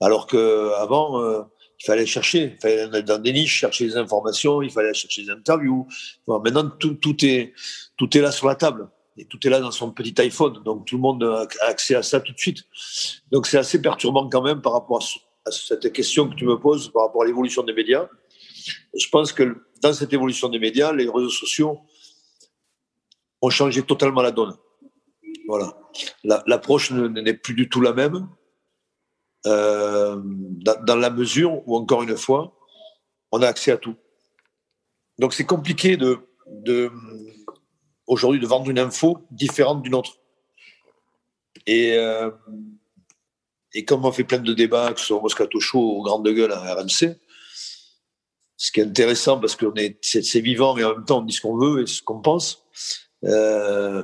[0.00, 1.42] Alors qu'avant, euh,
[1.80, 5.24] il fallait chercher, il fallait aller dans des niches, chercher des informations, il fallait chercher
[5.24, 5.86] des interviews.
[6.26, 7.54] maintenant, tout, tout, est,
[7.96, 8.88] tout est là sur la table.
[9.16, 10.62] et tout est là dans son petit iPhone.
[10.62, 12.64] Donc tout le monde a accès à ça tout de suite.
[13.30, 15.02] Donc c'est assez perturbant quand même par rapport
[15.46, 18.08] à cette question que tu me poses par rapport à l'évolution des médias.
[18.94, 21.80] je pense que dans cette évolution des médias, les réseaux sociaux
[23.40, 24.54] ont changé totalement la donne.
[25.48, 25.76] Voilà.
[26.46, 28.28] L'approche n'est plus du tout la même.
[29.46, 32.56] Euh, dans, la mesure où, encore une fois,
[33.32, 33.96] on a accès à tout.
[35.18, 36.18] Donc c'est compliqué de,
[38.06, 40.18] aujourd'hui de vendre une info différente d'une autre.
[41.66, 42.30] Et, euh,
[43.72, 46.52] et comme on fait plein de débats, que ce soit Moscato Show ou Grande Gueule
[46.52, 47.16] à RMC,
[48.56, 49.66] ce qui est intéressant parce que
[50.02, 52.66] c'est vivant et en même temps on dit ce qu'on veut et ce qu'on pense.
[53.24, 54.02] Euh,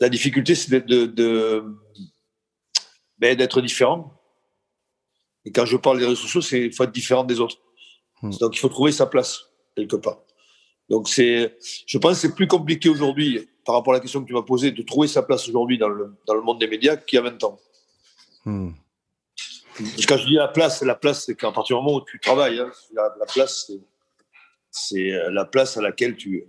[0.00, 1.64] la difficulté, c'est d'être de, de,
[3.18, 4.19] ben, différent.
[5.44, 7.56] Et quand je parle des réseaux sociaux, c'est faut être différent des autres.
[8.22, 8.30] Hmm.
[8.40, 10.18] Donc il faut trouver sa place quelque part.
[10.88, 14.26] Donc c'est, je pense, que c'est plus compliqué aujourd'hui par rapport à la question que
[14.26, 16.96] tu m'as posée de trouver sa place aujourd'hui dans le, dans le monde des médias
[16.96, 17.58] qu'il y a 20 ans.
[18.44, 18.72] Hmm.
[20.08, 22.58] Quand je dis la place, la place, c'est qu'à partir du moment où tu travailles,
[22.58, 23.70] hein, la, place,
[24.70, 26.44] c'est la place à laquelle tu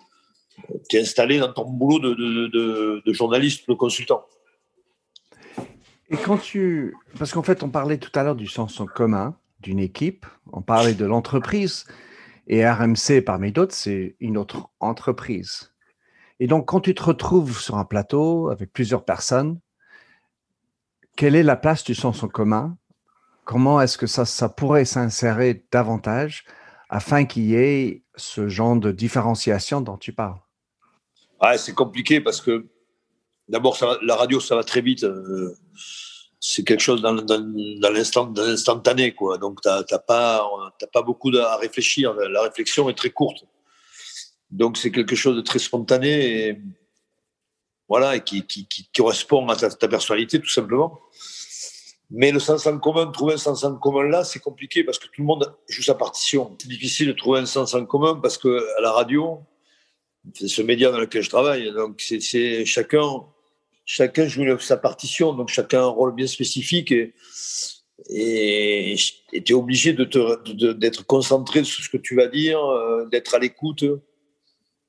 [0.92, 4.26] es installé dans ton boulot de, de, de, de journaliste, de consultant.
[6.12, 6.94] Et quand tu.
[7.18, 10.62] Parce qu'en fait, on parlait tout à l'heure du sens en commun d'une équipe, on
[10.62, 11.86] parlait de l'entreprise,
[12.48, 15.74] et RMC, parmi d'autres, c'est une autre entreprise.
[16.42, 19.60] Et donc, quand tu te retrouves sur un plateau avec plusieurs personnes,
[21.16, 22.78] quelle est la place du sens en commun?
[23.46, 26.44] Comment est-ce que ça, ça pourrait s'insérer davantage
[26.90, 30.40] afin qu'il y ait ce genre de différenciation dont tu parles?
[31.40, 32.68] Ah, C'est compliqué parce que
[33.52, 35.04] d'abord, la radio, ça va très vite.
[35.04, 35.56] Euh,
[36.40, 39.38] c'est quelque chose dans, l'instantané, quoi.
[39.38, 40.50] Donc, tu n'as pas,
[40.92, 42.14] pas beaucoup à réfléchir.
[42.14, 43.46] La réflexion est très courte.
[44.50, 46.58] Donc, c'est quelque chose de très spontané et,
[47.88, 51.00] voilà, et qui, qui, correspond à ta, ta, personnalité, tout simplement.
[52.10, 55.06] Mais le sens en commun, trouver un sens en commun là, c'est compliqué parce que
[55.06, 56.58] tout le monde joue sa partition.
[56.60, 59.40] C'est difficile de trouver un sens en commun parce que à la radio,
[60.34, 61.72] c'est ce média dans lequel je travaille.
[61.72, 63.24] Donc, c'est chacun
[63.92, 67.14] chacun joue sa partition, donc chacun a un rôle bien spécifique et
[68.10, 73.36] et tu es obligé d'être de concentré sur ce que tu vas dire, euh, d'être
[73.36, 73.84] à l'écoute.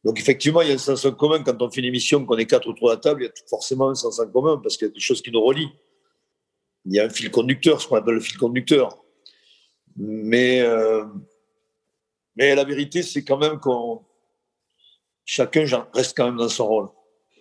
[0.04, 2.38] Donc effectivement, il y a un sens en commun quand on fait une émission, qu'on
[2.38, 4.76] est quatre autour de la table, il y a forcément un sens en commun parce
[4.76, 5.68] qu'il y a quelque chose qui nous relie.
[6.86, 8.98] Il y a un fil conducteur, ce qu'on appelle le fil conducteur.
[9.96, 11.04] Mais, euh,
[12.36, 14.02] mais la vérité, c'est quand même qu'on
[15.24, 16.88] chacun reste quand même dans son rôle.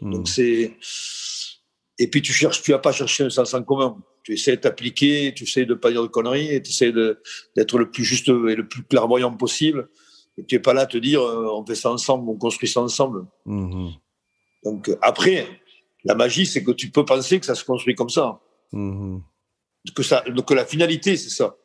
[0.02, 0.26] Donc hmm.
[0.26, 0.78] c'est
[2.02, 3.96] et puis tu cherches, tu vas pas chercher un sens en commun.
[4.24, 6.92] Tu essaies de t'appliquer, tu essaies de pas dire de conneries, et tu essaies
[7.56, 9.88] d'être le plus juste et le plus clairvoyant possible.
[10.36, 12.68] Et tu n'es pas là à te dire, euh, on fait ça ensemble, on construit
[12.68, 13.28] ça ensemble.
[13.46, 13.92] Mm-hmm.
[14.64, 15.46] Donc euh, après,
[16.04, 18.40] la magie, c'est que tu peux penser que ça se construit comme ça.
[18.74, 19.22] Mm-hmm.
[19.96, 21.56] Que, ça que la finalité, c'est ça.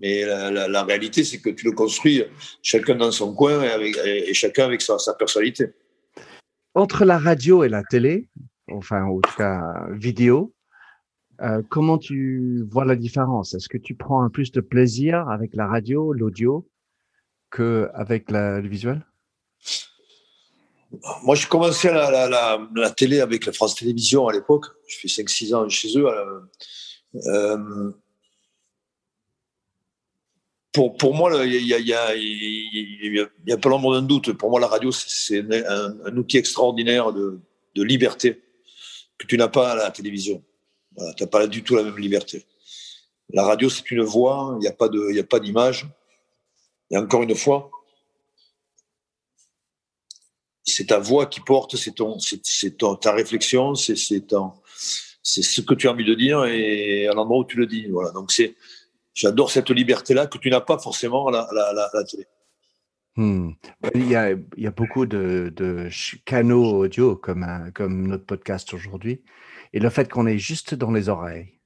[0.00, 2.22] Mais la, réalité, c'est que tu le construis
[2.62, 5.66] chacun dans son coin et, avec, et chacun avec sa, sa personnalité.
[6.74, 8.28] Entre la radio et la télé,
[8.70, 10.54] enfin, en tout cas, vidéo.
[11.42, 13.54] Euh, comment tu vois la différence?
[13.54, 16.68] Est-ce que tu prends un plus de plaisir avec la radio, l'audio,
[17.50, 19.06] qu'avec le visuel?
[21.22, 24.66] Moi, j'ai commencé à la, télé avec la France Télévisions à l'époque.
[24.88, 26.06] Je fais 5-6 ans chez eux.
[27.14, 27.90] Euh,
[30.72, 34.32] pour, pour moi, il y a, y, a, y a, pas l'ombre d'un doute.
[34.34, 37.40] Pour moi, la radio, c'est un, un, outil extraordinaire de,
[37.76, 38.42] de liberté
[39.20, 40.42] que tu n'as pas à la télévision.
[41.16, 42.46] tu n'as pas du tout la même liberté.
[43.32, 45.86] La radio, c'est une voix, il n'y a pas d'image.
[46.90, 47.70] Et encore une fois,
[50.64, 51.94] c'est ta voix qui porte, c'est
[52.78, 57.58] ta réflexion, c'est ce que tu as envie de dire et à l'endroit où tu
[57.58, 57.88] le dis.
[57.88, 58.12] Voilà.
[58.12, 58.32] Donc
[59.12, 62.26] j'adore cette liberté-là que tu n'as pas forcément à la télé.
[63.16, 63.50] Hmm.
[63.94, 65.88] Il, y a, il, y a, beaucoup de, de
[66.24, 69.22] canaux audio comme, comme notre podcast aujourd'hui.
[69.72, 71.58] Et le fait qu'on est juste dans les oreilles,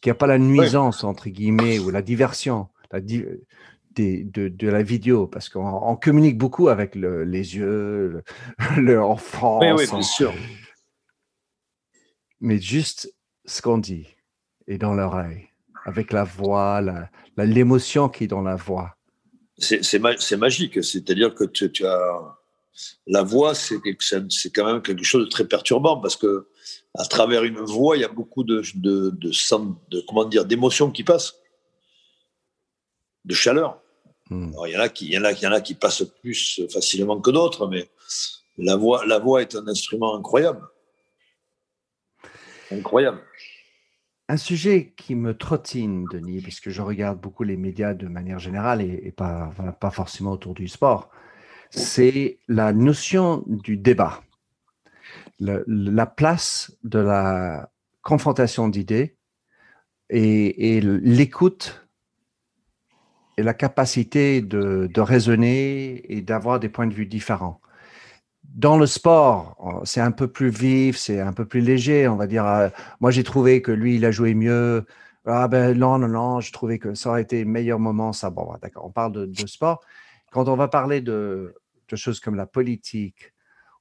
[0.00, 3.40] qu'il n'y a pas la nuisance, entre guillemets, ou la diversion la de,
[3.96, 8.22] de, la vidéo, parce qu'on communique beaucoup avec les yeux,
[8.76, 9.64] le, en France.
[9.76, 10.32] Oui, bien sûr.
[12.40, 13.12] Mais juste
[13.44, 14.06] ce qu'on dit
[14.66, 15.48] est dans l'oreille,
[15.84, 16.82] avec la voix,
[17.36, 18.96] l'émotion qui est dans la voix
[19.58, 20.82] c'est magique.
[20.84, 22.36] C'est-à-dire que tu, as
[23.06, 23.80] la voix, c'est
[24.54, 26.48] quand même quelque chose de très perturbant parce que
[26.96, 31.02] à travers une voix, il y a beaucoup de, de, de, comment dire d'émotions qui
[31.02, 31.34] passent,
[33.24, 33.80] de chaleur.
[34.30, 34.52] Hmm.
[34.66, 36.04] il y en a qui, il y en a, il y en a qui passent
[36.22, 37.90] plus facilement que d'autres, mais
[38.56, 40.66] la voix, la voix est un instrument incroyable.
[42.70, 43.20] Incroyable.
[44.28, 48.80] Un sujet qui me trottine, Denis, puisque je regarde beaucoup les médias de manière générale
[48.80, 49.52] et, pas,
[49.92, 51.10] forcément autour du sport,
[51.70, 54.22] c'est la notion du débat.
[55.40, 57.70] la place de la
[58.02, 59.16] confrontation d'idées
[60.08, 61.86] et, l'écoute
[63.36, 67.60] et la capacité de raisonner et d'avoir des points de vue différents.
[68.54, 72.06] Dans le sport, c'est un peu plus vif, c'est un peu plus léger.
[72.06, 72.68] On va dire, euh,
[73.00, 74.86] moi j'ai trouvé que lui, il a joué mieux.
[75.26, 78.12] Ah ben non, non, non, je trouvais que ça aurait été le meilleur moment.
[78.12, 79.80] Ça, bon, d'accord, on parle de, sport.
[80.30, 81.54] Quand on va parler de,
[81.94, 83.34] choses comme la politique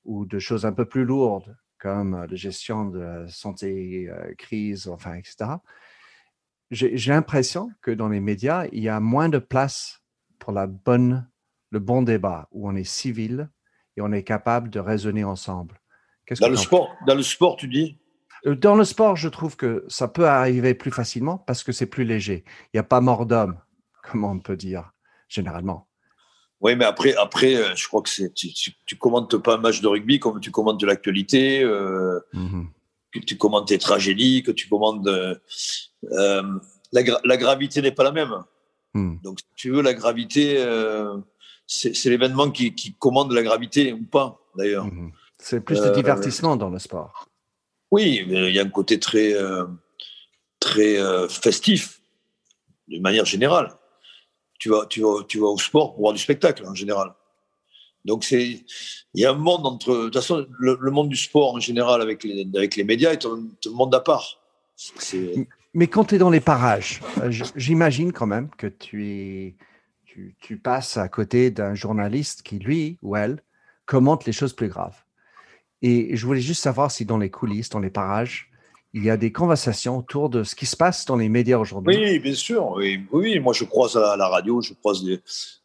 [0.06, 4.88] ou de choses un peu plus lourdes, comme la gestion de la santé, euh, crise,
[4.88, 5.52] enfin, etc.,
[6.72, 10.02] j'ai l'impression que dans les médias, il y a moins de place
[10.40, 11.30] pour la bonne,
[11.70, 13.50] le bon débat, où on est civil
[13.98, 15.80] et on est capable de raisonner ensemble.
[16.40, 17.98] Dans le, sport, dans le sport, tu dis?
[18.46, 21.86] Euh, Dans le sport, je trouve que ça peut arriver plus facilement parce que c'est
[21.86, 22.46] plus léger.
[22.68, 23.58] Il n'y a pas mort d'homme,
[24.04, 24.94] comme on peut dire,
[25.28, 25.88] généralement.
[26.62, 28.54] Oui, mais après, après euh, je crois que tu,
[28.86, 31.62] tu, commentes pas un match de rugby comme tu commentes de l'actualité.
[31.62, 32.68] Euh, mmh
[33.14, 35.08] que tu commandes tes tragédies, que tu commandes.
[35.08, 35.36] Euh,
[36.12, 36.44] euh,
[36.92, 38.44] la, gravité n'est pas la même.
[38.94, 39.18] Hmm.
[39.24, 41.18] Donc, si tu veux, la gravité, euh,
[41.74, 44.86] c'est l'événement qui, commande la gravité ou pas, d'ailleurs.
[44.86, 45.12] Hmm.
[45.38, 47.28] C'est plus de divertissement dans le sport.
[47.92, 49.34] Oui, mais il y a un côté très,
[50.60, 52.02] très festif,
[52.88, 53.76] de manière générale.
[54.58, 57.14] Tu vas, tu, vas, tu vas au sport pour voir du spectacle, en général.
[58.06, 58.64] Donc c'est,
[59.14, 62.02] il y a un monde entre, de toute façon, le, monde du sport en général
[62.02, 64.40] avec les, avec les médias est un, monde à part.
[65.74, 69.56] Mais quand tu es dans les parages, euh, j'imagine quand même que tu es,
[70.39, 73.41] tu, passes à côté d'un journaliste qui lui ou elle
[73.86, 75.04] commente les choses plus graves.
[75.82, 78.49] Et je voulais juste savoir si dans les coulisses, dans les parages,
[78.93, 81.97] il y a des conversations autour de ce qui se passe dans les médias aujourd'hui.
[81.97, 82.78] Oui, bien sûr.
[83.12, 85.04] Oui, moi je croise à la, radio, je croise.
[85.04, 85.19] Nous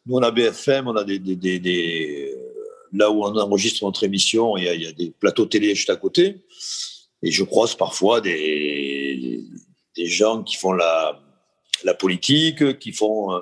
[0.07, 2.35] on a BFM, on a des,
[2.91, 6.41] là où on enregistre notre émission, il y, a, des plateaux télé juste à côté,
[7.21, 9.43] et je croise parfois des,
[9.95, 11.21] des gens qui font la,
[11.83, 13.39] la politique, qui font euh,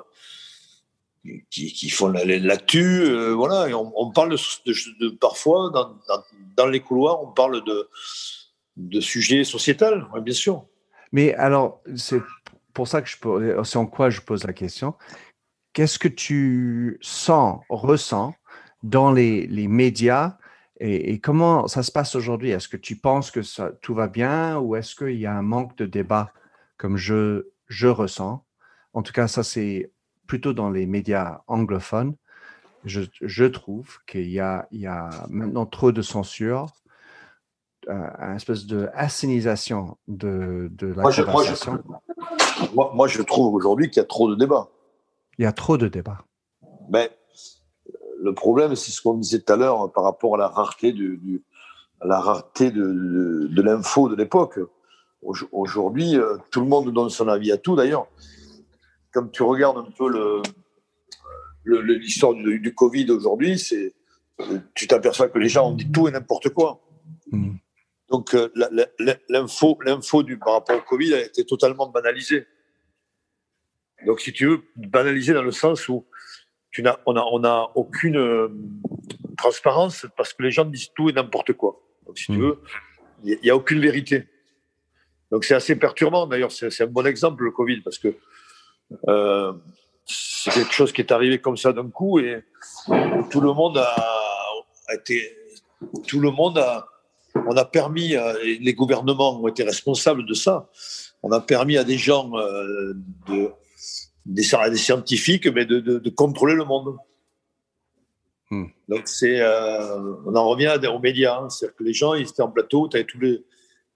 [1.50, 3.68] qui, qui, font l'actu, euh, voilà.
[3.76, 5.96] On, parle de, parfois dans,
[6.56, 7.88] dans, les couloirs, on parle de
[8.78, 10.64] de sujets sociétals, bien sûr.
[11.12, 12.22] Mais alors, c'est
[12.72, 14.94] pour ça que je c'est en quoi je pose la question.
[15.72, 18.34] Qu'est-ce que tu sens, ressens
[18.82, 20.38] dans les, les médias
[20.80, 22.50] et, comment ça se passe aujourd'hui?
[22.50, 23.40] Est-ce que tu penses que
[23.80, 26.32] tout va bien ou est-ce qu'il y a un manque de débat
[26.76, 28.44] comme je, je ressens?
[28.92, 29.90] En tout cas, ça c'est
[30.28, 32.14] plutôt dans les médias anglophones.
[32.84, 36.68] Je, je trouve qu'il y a, il y a maintenant trop de censure,
[37.88, 41.82] une espèce de assénisation de, de la moi, conversation.
[42.74, 44.68] moi, moi, je trouve aujourd'hui qu'il y a trop de débats.
[45.38, 46.24] Il y a trop de débats.
[46.90, 47.10] Mais
[48.20, 51.42] le problème, c'est ce qu'on disait tout à l'heure par rapport à la rareté, du,
[52.04, 54.58] la rareté de, de, l'info de l'époque.
[55.52, 57.74] Aujourd'hui, euh, tout le monde donne son avis à tout.
[57.74, 58.06] D'ailleurs,
[59.12, 60.42] comme tu regardes un peu
[61.64, 63.94] l'histoire le, du, Covid aujourd'hui, c'est
[64.74, 66.80] tu t'aperçois que les gens ont dit tout et n'importe quoi.
[67.32, 67.56] Mmh.
[68.10, 68.48] Donc euh,
[69.28, 72.46] l'info, l'info du par rapport au Covid a été totalement banalisée.
[74.06, 76.06] Donc si tu veux banaliser dans le sens où
[76.70, 78.48] tu n'as, on a, on a aucune euh,
[79.36, 81.82] transparence parce que les gens disent tout et n'importe quoi.
[82.06, 82.40] Donc si tu hmm.
[82.40, 82.62] veux,
[83.24, 84.26] il n'y a aucune vérité.
[85.30, 86.26] Donc c'est assez perturbant.
[86.26, 88.16] D'ailleurs, c'est, un bon exemple le Covid parce que
[89.08, 89.52] euh,
[90.04, 92.44] c'est quelque chose qui est arrivé comme ça d'un coup et
[93.30, 93.94] tout le monde a,
[94.88, 95.36] a été,
[96.06, 96.88] tout le monde a
[97.46, 100.68] on a permis, euh, les gouvernements ont été responsables de ça,
[101.22, 102.94] on a permis à des gens, euh,
[103.28, 103.50] de,
[104.26, 106.96] des, scientifiques, mais de, contrôler le monde.
[108.50, 108.66] Hmm.
[108.88, 111.50] Donc c'est, euh, on en revient aux médias, hein.
[111.50, 113.44] c'est-à-dire que les gens, ils étaient en plateau, avais tous les,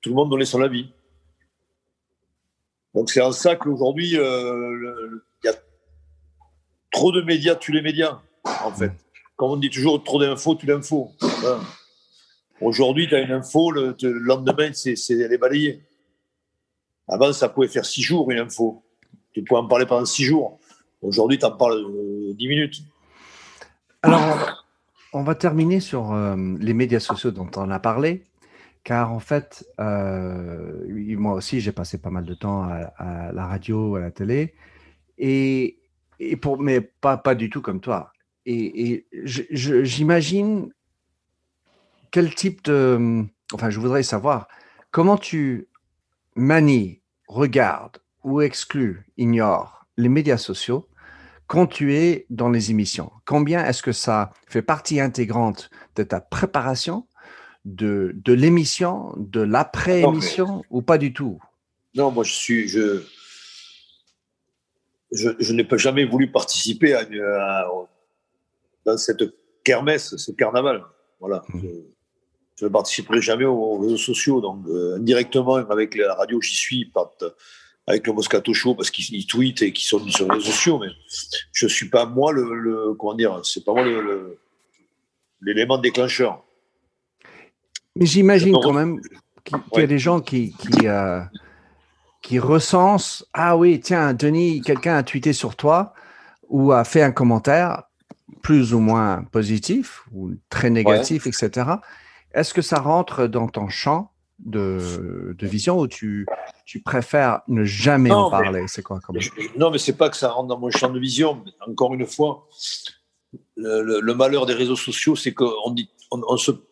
[0.01, 0.93] tout le monde donnait son avis.
[2.95, 5.55] Donc c'est en ça qu'aujourd'hui, il y a
[6.93, 8.88] trop de médias tuent les médias, en fait.
[8.88, 8.97] Hmm.
[9.36, 11.11] Comme on dit toujours, trop d'infos tue l'info.
[12.61, 15.82] Aujourd'hui, tu as une info, le, lendemain, c'est, elle est balayée.
[17.09, 18.84] Avant, ça pouvait faire six jours une info.
[19.32, 20.61] Tu pouvais en parler pendant six jours.
[21.01, 22.82] Aujourd'hui, tu en parles euh, dix minutes.
[24.03, 24.22] Alors,
[25.12, 28.22] on va terminer sur euh, les médias sociaux dont on a parlé,
[28.85, 33.97] car en fait, euh, moi aussi, j'ai passé pas mal de temps à, la radio,
[33.97, 34.55] à la télé,
[35.18, 35.78] et,
[36.41, 38.12] pour, mais pas, pas du tout comme toi.
[38.45, 39.07] Et, et
[39.53, 40.72] j'imagine
[42.11, 43.24] quel type de...
[43.53, 44.49] Enfin, je voudrais savoir,
[44.91, 45.68] comment tu
[46.35, 50.89] manies, regardes ou exclues, ignores les médias sociaux
[51.47, 56.18] quand tu es dans les émissions Combien est-ce que ça fait partie intégrante de ta
[56.20, 57.07] préparation,
[57.64, 61.40] de, de l'émission, de l'après-émission ou pas du tout?
[61.94, 62.68] Non, moi je suis...
[62.68, 63.02] Je...
[65.14, 67.66] Je, n'ai pas jamais voulu participer à,
[68.86, 69.22] dans cette
[69.62, 70.84] kermesse, ce carnaval.
[71.20, 71.42] Voilà.
[71.50, 71.60] Mmh.
[72.56, 74.40] Je, ne participerai jamais aux réseaux sociaux.
[74.40, 76.90] Donc, euh, indirectement, avec la radio, j'y suis,
[77.86, 80.78] avec le Moscato Show, parce qu'ils tweetent et qu'ils sont sur les réseaux sociaux.
[80.78, 80.88] Mais
[81.52, 83.84] je ne suis pas, moi, le, comment dire, c'est pas moi
[85.42, 86.42] l'élément déclencheur.
[87.97, 89.01] Mais j'imagine quand même
[89.45, 91.20] qu'il y a des gens qui, qui, euh,
[92.22, 95.93] qui recensent Ah oui, tiens, Denis, quelqu'un a tweeté sur toi
[96.49, 97.84] ou a fait un commentaire
[98.43, 101.70] plus ou moins positif ou très négatif, etc.
[102.32, 106.26] Est-ce que ça rentre dans ton champ de, vision ou tu,
[106.64, 108.64] tu préfères ne jamais en parler?
[108.66, 109.18] C'est quoi comme...
[109.57, 111.45] Non, mais c'est pas que ça rentre dans mon champ de vision.
[111.66, 112.49] Encore une fois,
[113.62, 115.86] le, malheur des réseaux sociaux, c'est qu'il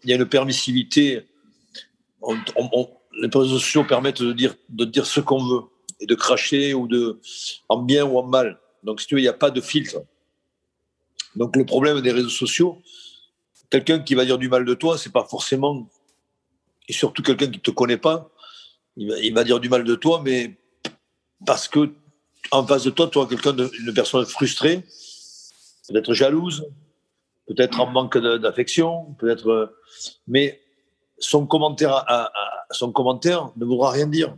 [0.05, 1.26] y a une permissivité.
[2.26, 5.62] les réseaux sociaux permettent de dire, de dire ce qu'on veut
[6.01, 7.20] et de cracher ou de,
[7.68, 8.59] en bien ou en mal.
[8.82, 10.01] Donc, si tu veux, il n'y a pas de filtre.
[11.36, 12.82] Donc le problème des réseaux sociaux,
[13.70, 15.88] quelqu'un qui va dire du mal de toi, c'est pas forcément,
[16.88, 18.30] et surtout quelqu'un qui ne te connaît pas,
[18.97, 20.59] il va, dire du mal de toi, mais
[21.47, 21.93] parce que
[22.51, 24.84] en face de toi, tu as quelqu'un, une personne frustrée,
[25.91, 26.66] peut-être jalouse,
[27.47, 29.74] peut-être en manque d'affection, peut-être,
[30.26, 30.61] mais
[31.18, 32.05] son commentaire,
[32.70, 34.36] son commentaire ne voudra rien dire.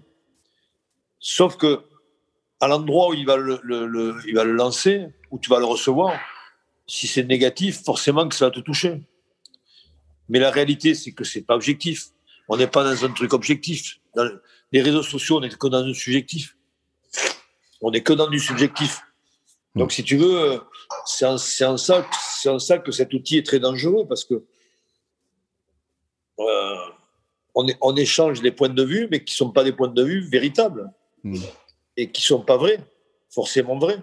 [1.20, 1.82] Sauf que
[2.61, 6.18] à l'endroit où il va il va le lancer, où tu vas le recevoir,
[6.86, 9.03] si c'est négatif, forcément que ça va te toucher.
[10.28, 12.07] Mais la réalité, c'est que c'est pas objectif.
[12.48, 14.00] On n'est pas dans un truc objectif.
[14.14, 14.28] Dans
[14.72, 16.57] les réseaux sociaux, on n'est que dans un subjectif.
[17.80, 19.00] On n'est que dans du subjectif.
[19.74, 20.61] Donc, si tu veux,
[21.07, 21.72] c'est en, ça,
[22.47, 24.45] en ça que cet outil est très dangereux parce que
[26.41, 26.76] euh,
[27.55, 30.20] on, échange des points de vue, mais qui ne sont pas des points de vue
[30.28, 30.91] véritables
[31.22, 31.37] hmm.
[31.97, 32.80] et qui ne sont pas vrais,
[33.30, 34.01] forcément vrais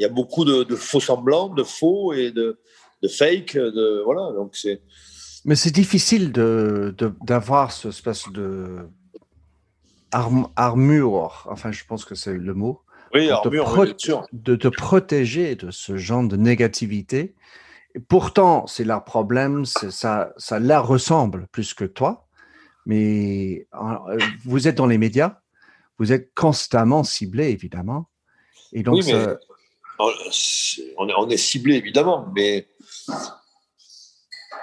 [0.00, 2.58] il y a beaucoup de, faux semblants, de faux et de,
[3.02, 3.54] de fake.
[3.56, 4.80] De, voilà, donc c'est.
[5.44, 8.88] Mais c'est difficile de, d'avoir ce espèce de
[10.10, 12.80] armure, enfin je pense que c'est le mot,
[13.14, 17.34] oui, de, de te protéger de ce genre de négativité.
[17.94, 22.28] Et pourtant, c'est leur problème, ça, ça leur ressemble plus que toi.
[22.86, 25.40] Mais euh, vous êtes dans les médias,
[25.98, 28.08] vous êtes constamment ciblé, évidemment.
[28.72, 29.36] Et donc, oui, mais
[29.98, 32.68] on est, ciblé évidemment, mais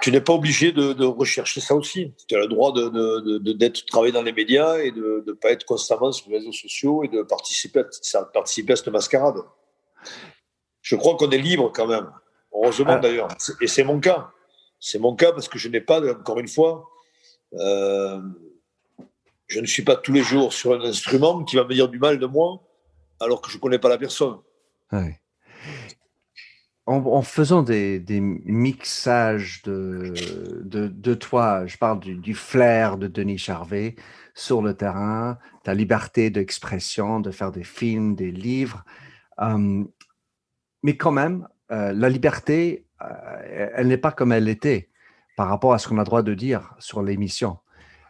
[0.00, 2.14] tu n'es pas obligé de, rechercher ça aussi.
[2.28, 5.64] Tu as le droit de, d'être travailler dans les médias et de ne pas être
[5.64, 7.80] constamment sur les réseaux sociaux et de participer
[8.14, 9.38] à, participer à cette mascarade.
[10.82, 12.10] Je crois qu'on est libre quand même.
[12.52, 12.98] Heureusement ah.
[12.98, 13.28] d'ailleurs.
[13.60, 14.30] Et c'est mon cas.
[14.80, 16.88] C'est mon cas parce que je n'ai pas, encore une fois,
[17.54, 18.20] euh,
[19.48, 21.98] je ne suis pas tous les jours sur un instrument qui va me dire du
[21.98, 22.62] mal de moi
[23.20, 24.38] alors que je ne connais pas la personne.
[24.92, 25.20] Ouais
[26.88, 30.14] en, faisant des, mixages de,
[30.64, 33.96] de, toi, je parle du, flair de Denis Charvet
[34.34, 38.84] sur le terrain, ta liberté d'expression, de faire des films, des livres.
[39.36, 39.88] Hum,
[40.82, 44.88] mais quand même, euh, la liberté, euh, elle n'est pas comme elle était
[45.36, 47.58] par rapport à ce qu'on a droit de dire sur l'émission.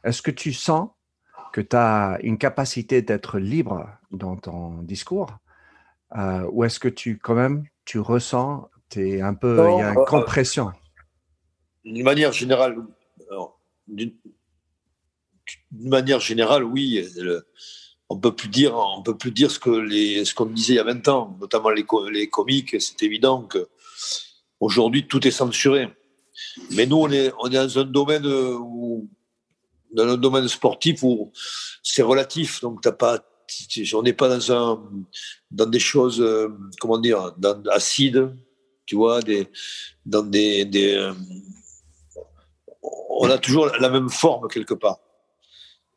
[0.05, 0.91] Est-ce que tu sens
[1.53, 5.37] que tu as une capacité d'être libre dans ton discours
[6.17, 9.93] euh, ou est-ce que tu, quand même, tu ressens, es un peu, il y a
[9.93, 10.73] une euh, compression
[11.87, 12.77] D'une manière générale,
[13.89, 14.13] d'une
[15.73, 17.03] manière générale, oui.
[18.11, 20.77] on peut plus dire, on peut plus dire ce que les, ce qu'on disait il
[20.77, 22.77] y a 20 ans, notamment les, les comiques.
[22.79, 23.71] C'est évident que
[24.61, 25.89] aujourd'hui tout est censuré.
[26.73, 29.09] Mais nous, on est, on est dans un domaine où,
[29.93, 31.33] dans un domaine sportif où
[31.83, 32.61] c'est relatif.
[32.61, 33.25] Donc, t'as pas,
[33.95, 34.91] on n'est pas dans, un,
[35.51, 36.49] dans des choses, euh,
[36.81, 38.35] comment dire, dans, acides,
[38.87, 39.49] tu vois, des,
[40.05, 41.13] dans des, euh,
[43.11, 44.99] on a toujours la même forme quelque part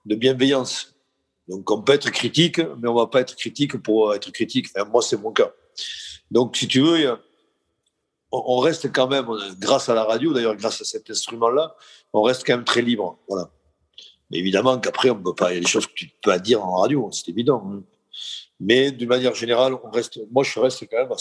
[0.05, 0.95] de bienveillance.
[1.47, 4.67] Donc on peut être critique, mais on va pas être critique pour être critique.
[4.91, 5.51] moi, c'est mon cas.
[6.29, 7.17] Donc si tu veux,
[8.31, 9.27] on reste quand même,
[9.59, 11.75] grâce à la radio, d'ailleurs grâce à cet instrument-là,
[12.13, 13.19] on reste quand même très libre.
[13.27, 13.51] Voilà.
[14.31, 16.39] Mais évidemment qu'après, on peut pas, il y a des choses que tu peux pas
[16.39, 17.69] dire en radio, c'est évident.
[17.69, 17.83] Hein.
[18.59, 21.11] Mais d'une manière générale, on reste, moi, je reste quand même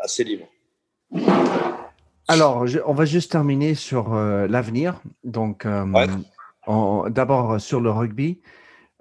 [0.00, 0.46] assez, libre.
[2.26, 5.00] Alors, on va juste terminer sur l'avenir.
[5.24, 5.66] Donc,
[6.66, 8.40] d'abord sur le rugby.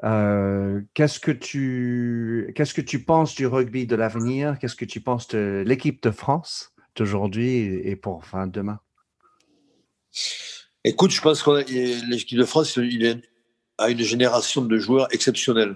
[0.01, 4.59] qu'est-ce que tu qu'est-ce que tu penses du rugby de l'avenir?
[4.59, 8.79] Qu'est-ce que tu penses de l'équipe de France d'aujourd'hui et pour enfin demain?
[10.83, 11.51] Écoute, je pense que
[12.09, 13.21] l'équipe de France il
[13.77, 15.75] a une génération de joueurs exceptionnels.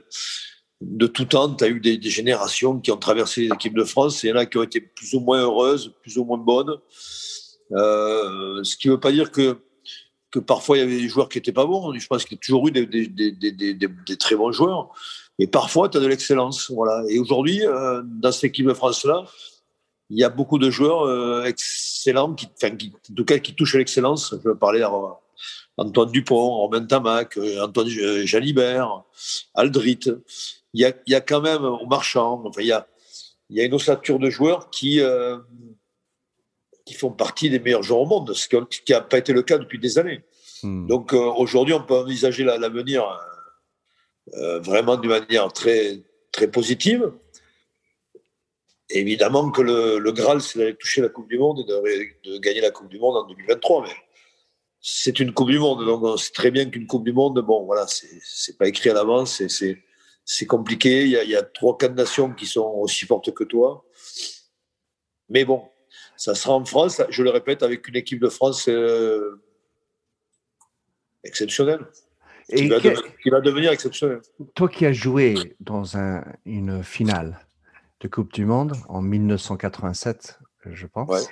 [0.82, 4.24] De tout temps, tu as eu des, générations qui ont traversé l'équipe de France.
[4.24, 6.38] Et il y en a qui ont été plus ou moins heureuses, plus ou moins
[6.38, 6.76] bonnes.
[7.74, 9.60] Euh, ce qui ne veut pas dire que,
[10.32, 11.94] que parfois il y avait des joueurs qui n'étaient pas bons.
[11.94, 14.92] Je pense qu'il y a toujours eu des, des, des, des très bons joueurs.
[15.38, 16.72] Mais parfois, tu as de l'excellence.
[16.72, 17.04] Voilà.
[17.10, 19.26] Et aujourd'hui, euh, dans cette équipe de France-là,
[20.10, 23.56] il y a beaucoup de joueurs euh, excellents, qui, enfin, qui, en tout cas, qui
[23.56, 24.36] touchent à l'excellence.
[24.44, 24.92] Je vais parler à
[25.82, 29.04] Antoine Dupont, Romain Tamac, euh, Antoine Jalibert,
[29.56, 30.00] Aldrit.
[30.74, 32.88] Il y a, il y a quand même au marchand, enfin, il y a,
[33.50, 35.38] il y a une ossature de joueurs qui, euh,
[36.86, 39.58] qui font partie des meilleurs joueurs au monde, ce qui n'a pas été le cas
[39.58, 40.24] depuis des années.
[40.64, 40.88] Hmm.
[40.88, 43.04] Donc aujourd'hui, on peut envisager l'avenir
[44.64, 46.02] vraiment d'une manière très,
[46.32, 47.12] très positive.
[48.90, 52.62] Évidemment que le, le Graal, c'est d'aller toucher la Coupe du Monde et de, gagner
[52.62, 53.84] la Coupe du Monde en 2023.
[53.84, 53.96] Mais
[54.82, 57.66] c'est une Coupe du Monde, donc on sait très bien qu'une Coupe du Monde, bon,
[57.66, 61.04] voilà, c'est pas écrit à l'avance, c'est compliqué.
[61.04, 63.86] Il y, a, il y a trois, quatre nations qui sont aussi fortes que toi.
[65.30, 65.70] Mais bon,
[66.18, 69.42] ça sera en France, je le répète, avec une équipe de France euh,
[71.24, 71.86] exceptionnelle.
[72.50, 74.22] Et qui, va qui, va devenir exceptionnelle.
[74.56, 77.40] Toi qui as joué dans un, une finale,
[78.02, 81.30] de Coupe du Monde en 1987, je pense.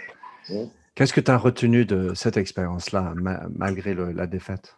[1.00, 3.14] Qu'est-ce que tu as retenu de cette expérience-là,
[3.56, 4.76] malgré la défaite?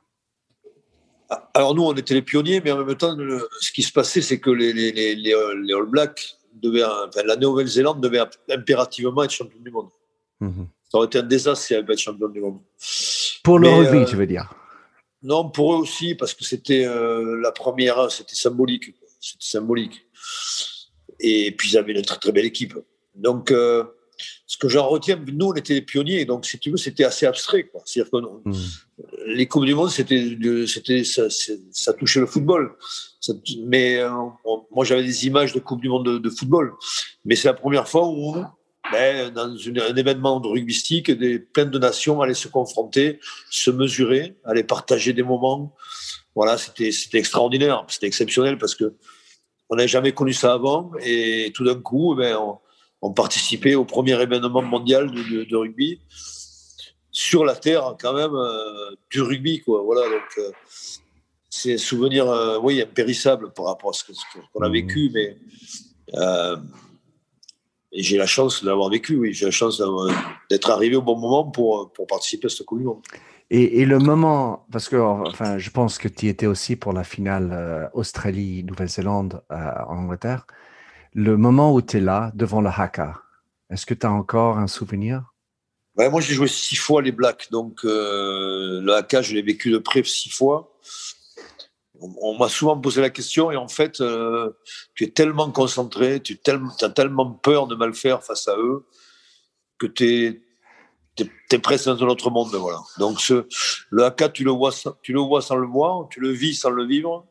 [1.32, 3.17] Ah, Alors nous, on était les pionniers, mais en même temps,
[3.59, 8.01] ce qui se passait, c'est que les, les, les, All Blacks, devaient, enfin, la Nouvelle-Zélande
[8.01, 9.89] devait impérativement être champion du monde.
[10.41, 10.67] Mhm.
[10.91, 12.59] Ça aurait été un désastre si elle avait été champion du monde.
[13.43, 14.53] Pour le rugby, euh, tu veux dire?
[15.24, 18.93] Non, pour eux aussi, parce que c'était euh, la première, c'était symbolique.
[19.19, 20.05] C'était symbolique.
[21.19, 22.78] Et puis, ils avaient une très, très belle équipe.
[23.15, 23.86] Donc, euh,
[24.45, 26.26] ce que j'en retiens, nous, on était les pionniers.
[26.26, 27.69] Donc, si tu veux, c'était assez abstrait.
[27.86, 28.17] C'est-à-dire que
[28.49, 28.53] mmh.
[29.28, 31.24] les Coupes du Monde, c'était, c'était, ça,
[31.72, 32.76] ça, touchait le football.
[33.65, 34.09] mais euh,
[34.72, 36.74] moi, j'avais des images de Coupe du Monde de, football.
[37.26, 38.36] Mais c'est la première fois où,
[38.91, 43.19] ben, dans un événement de rugbystique, des, plein de nations allaient se confronter,
[43.49, 45.74] se mesurer, allaient partager des moments.
[46.36, 47.86] Voilà, c'était, c'était extraordinaire.
[47.88, 48.95] C'était exceptionnel parce que
[49.69, 50.91] on n'a jamais connu ça avant.
[51.01, 52.59] Et tout d'un coup, ben, on,
[53.10, 55.99] participait au premier événement mondial de, rugby
[57.12, 59.62] sur la terre, quand même, euh, du rugby.
[59.62, 59.82] Quoi.
[59.82, 60.52] Voilà, donc, euh,
[61.49, 64.72] c'est un souvenir, euh, oui, impérissable par rapport à ce qu'on a mmh.
[64.72, 65.12] vécu.
[65.14, 65.38] Mais
[67.93, 69.34] et j'ai la chance d'avoir vécu, oui.
[69.34, 69.82] J'ai la chance
[70.49, 73.02] d'être arrivé au bon moment pour, pour participer à cette Coupe du Monde.
[73.54, 77.49] Et, le moment, parce que enfin, je pense que tu étais aussi pour la finale
[77.52, 79.56] euh, Australie-Nouvelle-Zélande euh,
[79.89, 80.47] en Angleterre,
[81.14, 83.22] le moment où tu es là, devant le Haka,
[83.70, 85.24] est-ce que tu as encore un souvenir?
[85.97, 89.72] Ouais, Moi, j'ai joué six fois les Blacks, donc euh, le Haka, je l'ai vécu
[89.72, 90.78] de près six fois.
[91.99, 94.01] On, m'a souvent posé la question, et en fait,
[94.95, 98.86] tu es tellement concentré, tu as tellement peur de mal faire face à eux,
[99.78, 100.41] que tu es
[101.16, 102.53] tu es, presque dans un autre monde.
[102.55, 102.80] Voilà.
[102.97, 103.45] Donc ce,
[103.89, 106.70] le AK, tu le, vois, tu le vois sans le voir, tu le vis sans
[106.70, 107.26] le vivre.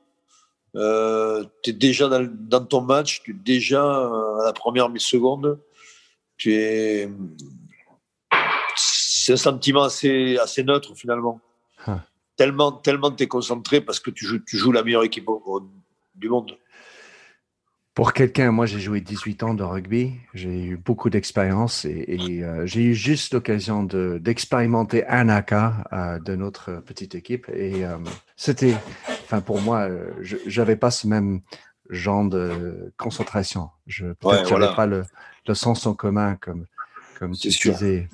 [0.77, 5.61] Euh, tu es déjà dans, ton match, tu es déjà à la première seconde.
[6.37, 7.11] Tu es...
[8.77, 11.41] C'est un sentiment assez, assez neutre finalement.
[11.87, 12.01] Hein.
[12.37, 15.27] Tellement, tellement tu es concentré parce que tu joues, tu joues la meilleure équipe
[16.15, 16.57] du monde.
[17.95, 22.65] Pour quelqu'un, moi j'ai joué 18 ans de rugby, j'ai eu beaucoup d'expérience et, euh,
[22.65, 27.99] j'ai eu juste l'occasion d'expérimenter un AK euh, de notre petite équipe et euh,
[28.37, 28.77] c'était,
[29.25, 29.89] enfin pour moi,
[30.21, 31.41] je n'avais pas ce même
[31.89, 33.71] genre de concentration.
[33.89, 35.05] Je n'avais pas le,
[35.53, 36.67] sens en commun comme,
[37.19, 38.09] comme tu disais.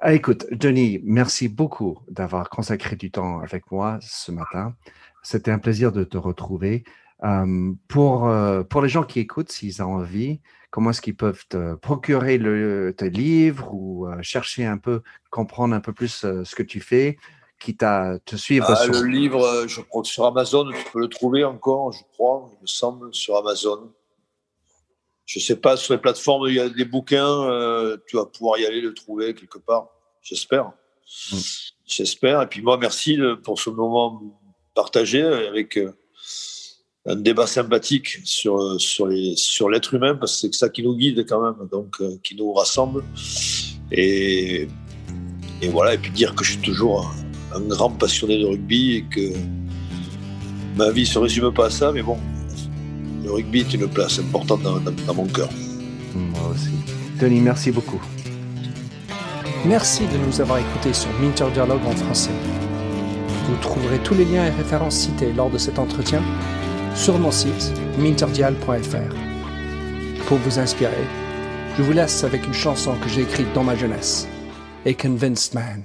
[0.00, 4.76] Ah, écoute, Denis, merci beaucoup d'avoir consacré du temps avec moi ce matin.
[5.24, 6.84] C'était un plaisir de te retrouver
[7.88, 8.30] pour,
[8.68, 10.40] pour les gens qui écoutent, s'ils ont envie,
[10.70, 15.80] comment est-ce qu'ils peuvent te procurer le, tes livres ou chercher un peu, comprendre un
[15.80, 17.18] peu plus ce que tu fais,
[17.58, 21.08] quitte à te suivre ah, Le livre, je crois que sur Amazon, tu peux le
[21.08, 23.92] trouver encore, je crois, il me semble, sur Amazon.
[25.26, 28.58] Je ne sais pas, sur les plateformes, il y a des bouquins, tu vas pouvoir
[28.58, 29.88] y aller le trouver quelque part,
[30.22, 30.72] j'espère.
[31.32, 31.36] Mmh.
[31.88, 32.42] J'espère.
[32.42, 34.22] Et puis moi, merci pour ce moment
[34.74, 35.78] partagé avec
[37.08, 40.94] un débat sympathique sur, sur, les, sur l'être humain, parce que c'est ça qui nous
[40.94, 43.02] guide quand même, donc euh, qui nous rassemble.
[43.90, 44.68] Et
[45.60, 47.12] et voilà, et puis dire que je suis toujours
[47.52, 49.32] un, grand passionné de rugby et que
[50.76, 52.16] ma vie se résume pas à ça, mais bon,
[53.24, 55.48] le rugby est une place importante dans, mon cœur.
[56.14, 56.70] Moi aussi.
[57.18, 58.00] Tony, merci beaucoup.
[59.64, 62.30] Merci de nous avoir écoutés sur Minter Dialogue en français.
[63.48, 66.22] Vous trouverez tous les liens et références cités lors de cet entretien
[66.94, 69.14] sur mon site minterdial.fr.
[70.26, 71.04] Pour vous inspirer,
[71.76, 74.28] je vous laisse avec une chanson que j'ai écrite dans ma jeunesse,
[74.86, 75.84] A Convinced Man.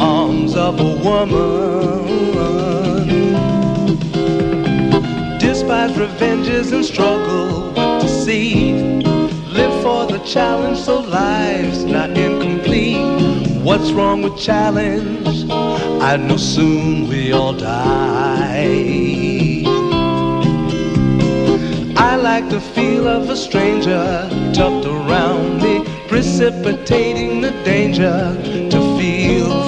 [0.00, 2.18] arms of a woman.
[5.38, 9.04] Despise revenges and struggle with deceit.
[9.52, 13.60] Live for the challenge so life's not incomplete.
[13.62, 15.50] What's wrong with challenge?
[15.50, 18.98] I know soon we all die.
[21.96, 28.36] I like the feel of a stranger tucked around me, precipitating the danger
[28.70, 29.67] to feel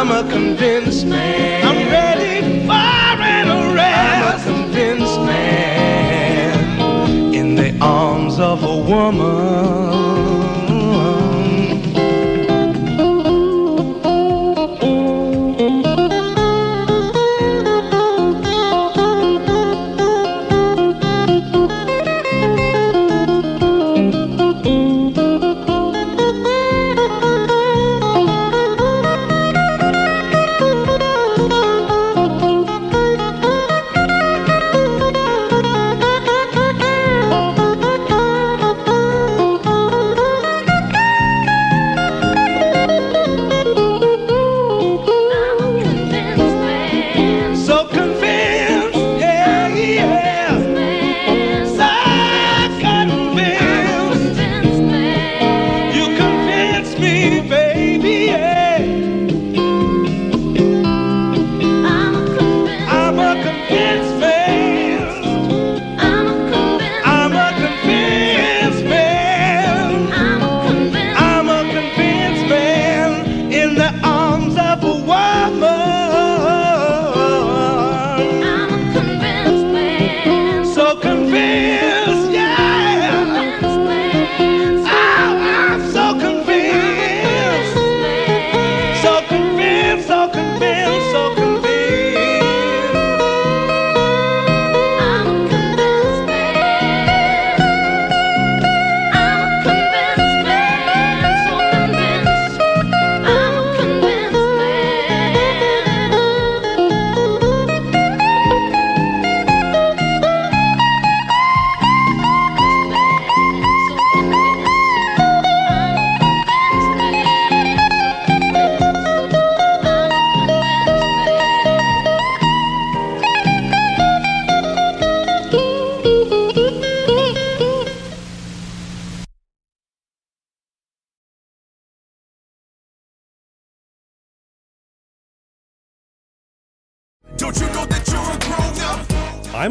[0.00, 1.62] I'm a convinced man.
[1.62, 4.46] I'm ready for an arrest.
[4.46, 10.59] I'm a convinced man in the arms of a woman.